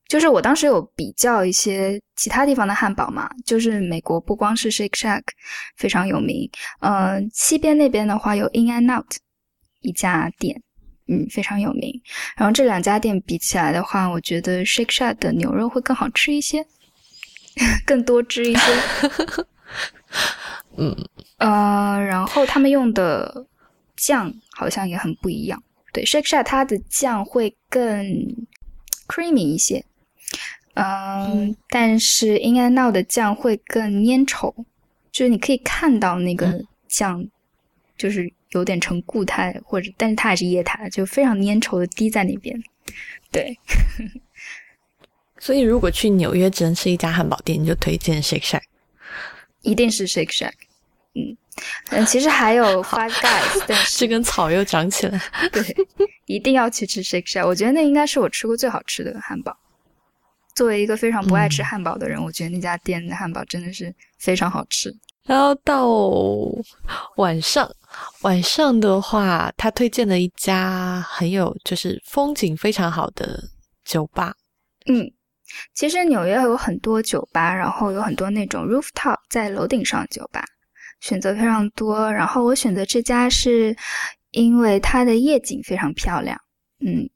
[0.09, 5.23] 就是我当时有比较一些其他地方的汉堡嘛，就是美国不光是 Shake Shack
[5.77, 6.51] 非常有名，
[6.81, 9.17] 嗯，西边那边的话有 In and Out
[9.81, 10.63] 一家店，
[11.09, 12.01] 嗯，非常有名。
[12.37, 16.65] 然后这两家店比起来的话，我觉得 Shake Shack 的牛肉会更好吃一些，
[17.85, 18.61] 更多汁一些。
[20.79, 20.97] 嗯
[21.39, 23.47] 呃，然后他们用的
[23.97, 25.63] 酱好像也很不一样。
[25.93, 27.81] 对，Shake Shack 它的酱会更
[29.07, 29.85] creamy 一些，
[30.75, 34.55] 嗯，但是 In and Out 的酱会更粘稠，
[35.11, 37.27] 就是你可以看到那个酱，
[37.97, 42.61] 就是有点成固态，或者但是它还是液态，就非常粘稠的滴在那边。
[43.33, 43.59] 对，
[45.39, 48.63] 所以如果去纽约只能吃一家汉堡店，你就推荐 Shake Shack，
[49.63, 50.53] 一定是 Shake Shack。
[51.15, 51.37] 嗯
[51.91, 55.21] 嗯，其实还有 Five Guys， 但是这根草又长起来。
[55.53, 55.63] 对，
[56.27, 59.57] 一定要去吃 Shake Shack，我觉得那应该是我吃过最好吃的汉堡。
[60.55, 64.93] 作为一个非常不爱吃汉堡的人，我觉得那家店的汉堡真的是非常好吃。
[65.25, 65.87] 然后到
[67.17, 67.71] 晚上，
[68.23, 73.41] 晚上的话，他推荐了一家很有就是风景非常好的
[73.85, 74.35] 酒吧。
[74.87, 75.09] 嗯，
[75.75, 80.43] 其实纽约有很多酒吧，然后有很多那种 rooftop 在楼顶上的酒吧，
[81.01, 82.13] 选择非常多。
[82.13, 83.77] 然后我选择这家是
[84.33, 86.39] 因为它的夜景非常漂亮。
[86.81, 87.11] 嗯，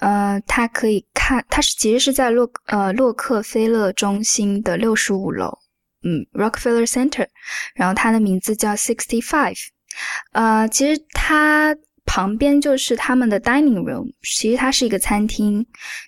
[0.00, 5.56] 呃，它可以看，它是其实是在洛呃洛克菲勒中心的六十五楼，
[6.02, 7.28] 嗯，Rockefeller Center，
[7.76, 9.58] 然后它的名字叫 Sixty Five，
[10.32, 15.64] 呃，其实它旁边就是他们的 dining room，其实它是一个餐厅，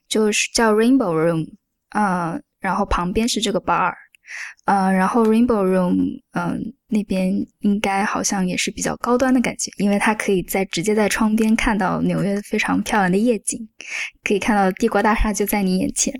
[0.08, 1.46] 就是叫 Rainbow Room，
[1.90, 3.94] 呃，然后旁边是这个 bar。
[4.64, 13.59] 呃，然后 Rainbow Room，嗯，那边应该好像也是比较高端的感觉，因为它可以在直接在窗边看到纽约非常漂亮的夜景，
[14.22, 16.12] 可以看到帝国大厦就在你眼前。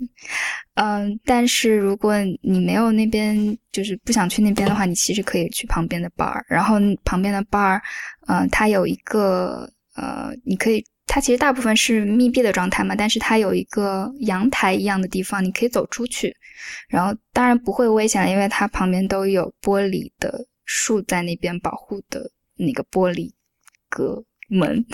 [0.75, 7.79] 嗯，但是如果你没有那边就是不想去那边的话，你其实可以去旁边的 bar，然后旁边的 bar，
[8.27, 10.83] 嗯，它有一个呃，你可以。
[11.09, 16.35] 它其实大部分是密闭的状态嘛，但是它有一个阳台一样的地方，你可以走出去，
[16.89, 23.33] 然后当然不会危险，因为它旁边都有玻璃的树在那边保护的那个玻璃
[23.89, 24.85] 隔门，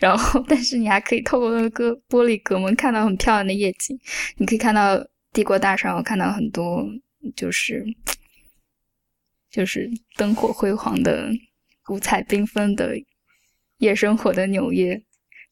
[0.00, 3.98] 然后但是你还可以透过那个玻璃隔门看到很漂亮的夜景，
[4.36, 4.98] 你可以看到
[5.32, 6.82] 帝国大厦，我看到很多
[7.34, 7.84] 就是
[9.50, 11.28] 就是灯火辉煌的、
[11.88, 12.96] 五彩缤纷的
[13.78, 15.02] 夜生活的纽约。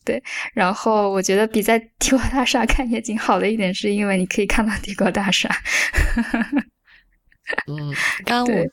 [0.04, 0.22] 对，
[0.52, 5.48] 然后我觉得比在帝国大厦看夜景好的一点，是因为你可以看到帝国大厦。
[7.66, 7.94] 嗯，
[8.26, 8.66] 刚刚我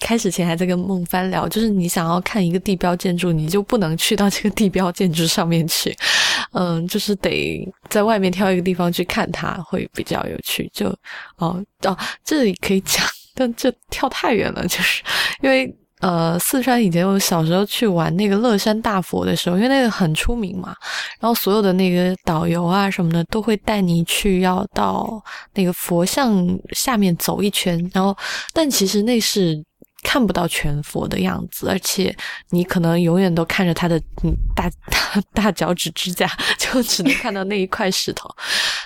[0.00, 5.96] 开始前还在跟孟帆聊，就是你想要看一个地标建筑，你就不能去到这个地标建筑上面去，
[6.52, 10.70] 嗯，就是得在外面挑一个地方去看它，会比较有趣。
[10.72, 10.88] 就
[11.36, 15.02] 哦哦，这里可以讲，但这跳太远了，就是
[15.42, 15.74] 因为。
[16.00, 20.72] 呃，四川以前我小时候去玩那个乐山大佛的时候，因为那个很出名嘛，
[21.18, 25.20] 然后所有的那个导游啊什么的都会带你去，要到
[25.54, 26.32] 那个佛像
[26.70, 28.16] 下面走一圈，然后
[28.52, 29.60] 但其实那是。
[30.02, 32.14] 看不到全佛的样子，而且
[32.50, 34.00] 你可能永远都看着他的
[34.54, 38.28] 大大 大脚趾指甲， 就只能看到那一块石头。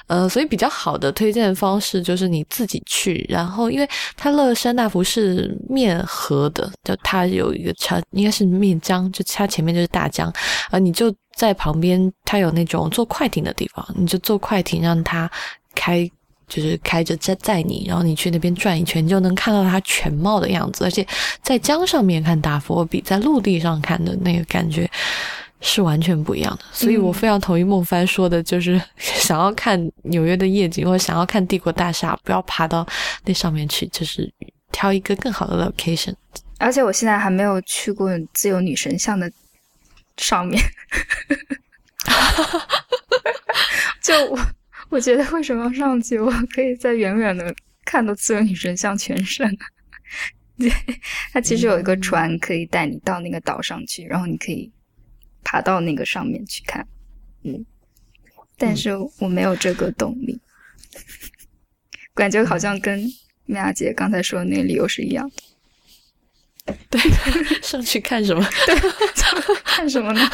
[0.06, 10.32] 呃，所以比较好的推荐方式就是你自己去，然后因为它乐山大佛是面河的，就它有一个桥，应该是面江，就它前面就是大江，
[10.70, 15.30] 啊，你就在旁边，它有那种坐快艇的地方，你就坐快艇让它
[15.74, 16.10] 开。
[16.55, 20.84] 就是开着载载你，然后你去那边转一圈，你就能看到它全貌的样子。
[20.84, 21.07] 而且
[21.40, 24.86] 在江上面看大佛，比在陆地上看的那个感觉
[25.62, 26.64] 是完全不一样的。
[26.70, 32.86] 所以我非常同意孟帆说的，就是想要看纽约的夜景，或者想要看帝国大厦，不要爬到
[33.24, 34.30] 那上面去，就是
[34.70, 36.14] 挑一个更好的 location。
[36.59, 39.32] 而且我现在还没有去过自由女神像的
[40.18, 40.62] 上面，
[44.03, 44.38] 就我。
[44.93, 46.18] 我觉得为什么要上去？
[46.18, 49.51] 我可以在远远的看到自由女神像全身。
[50.59, 50.70] 对，
[51.32, 54.70] 它其实有一个船可以带你到那个岛上去，然后你可以
[55.43, 56.86] 爬到那个上面去看。
[57.43, 57.64] 嗯，
[58.59, 60.38] 但是我没有这个动力，
[62.14, 63.01] 感觉好像跟
[63.47, 65.26] 米娅姐刚才说的那个理由是一样
[66.66, 66.76] 的。
[66.90, 67.01] 对，
[67.62, 68.47] 上去看什么？
[68.66, 68.76] 对，
[69.64, 70.20] 看什么呢？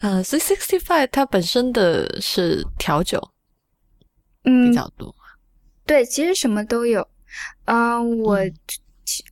[0.00, 3.30] 呃，C sixty five 它本身的是调酒，
[4.44, 5.14] 嗯，比较多。
[5.86, 7.06] 对，其实什么都有。
[7.66, 8.38] 嗯，我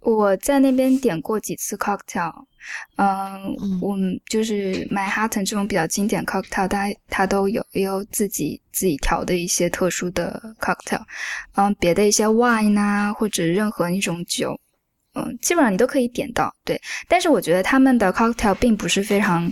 [0.00, 2.32] 我在那边点过几次 cocktail。
[2.96, 11.02] 嗯，我们就是 Manhattan 这种比较经典 cocktail，它它都有，也有自己自己调的一些特殊的 cocktail。
[11.56, 14.56] 嗯，别的一些 wine 啊，或者任何一种酒。
[15.14, 16.80] 嗯，基本上你都可以点到，对。
[17.08, 19.50] 但是我觉得他们的 cocktail 并不是非常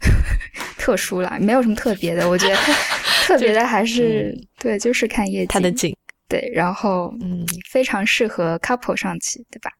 [0.78, 2.28] 特殊啦，没有什么特别的。
[2.28, 2.56] 我觉得
[3.26, 5.94] 特别的还是对，就是看夜景，它的景，
[6.28, 6.50] 对。
[6.54, 9.70] 然后嗯，非常适合 couple 上去，对吧？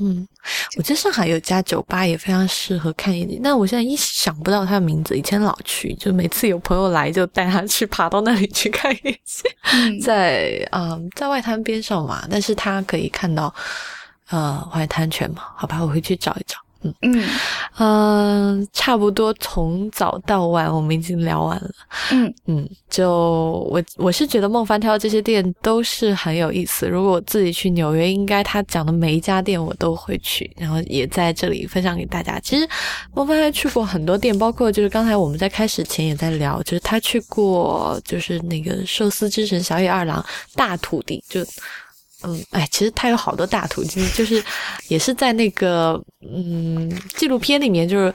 [0.00, 0.28] 嗯嗯，
[0.78, 5.16] 我记得上海有家酒吧也非常适合看夜景，但我现在一想不到它的名字。
[5.16, 13.54] 以前老去，就每次有朋友来，就带他去爬到那里去看夜景，在嗯，在外滩边上嘛，但是他可以看到
[14.30, 15.42] 呃外滩全嘛。
[15.54, 16.56] 好吧，我回去找一找。
[16.82, 17.24] 嗯嗯
[17.78, 21.70] 嗯，差不多从早到晚我们已经聊完了。
[22.10, 23.10] 嗯嗯，就
[23.70, 26.88] 我我是觉得孟凡挑这些店都是很有意思。
[26.88, 32.40] 如果我自己去纽约，应该他讲的每一家店我都会去，然后也在这里分享给大家。
[32.40, 32.68] 其实
[33.14, 40.24] 孟凡还去过很多店，包括就是刚才我们在开始前也在聊，就是他去过就是那个寿司之神小野二郎
[40.54, 41.40] 大土地就。
[42.22, 44.44] 嗯，哎，其实他有好多大图，就是就是
[44.88, 48.12] 也是在那个嗯纪录片里面，就是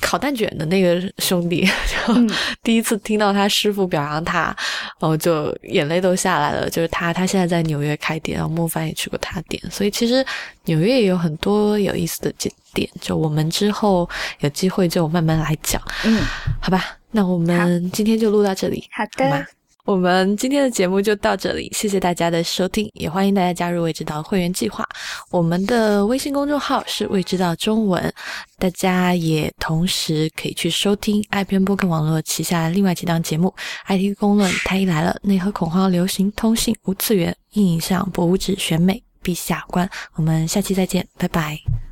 [0.00, 1.66] 烤蛋卷的那个兄弟，
[2.06, 2.14] 就
[2.62, 4.54] 第一次听到他师傅表扬他，
[4.98, 6.70] 然后就眼泪都下来了。
[6.70, 10.24] 就是他，他现在在纽约开店，然后莫凡也去过他店，所以其实
[10.64, 12.50] 纽约也有很多有意思的景。
[12.72, 14.08] 点就我们之后
[14.38, 15.82] 有机会就慢慢来讲。
[16.04, 16.22] 嗯，
[16.62, 18.88] 好吧，那我们今天就录到这里。
[18.92, 19.44] 好的。
[19.84, 24.86] 我们今天的节目就到这里，谢谢大家的收听，也欢迎大家加入未知道会员计划。
[25.30, 28.12] 我们的微信公众号是未知道中文，
[28.58, 33.52] 大家也同时可以去收听爱编播客网络旗下另外几档节目
[33.86, 39.88] ：IT 公论、太医来了、内核恐慌、流行通信、无次元、硬影像、博物志、选美、陛下观。
[40.14, 41.89] 我们下期再见，拜拜。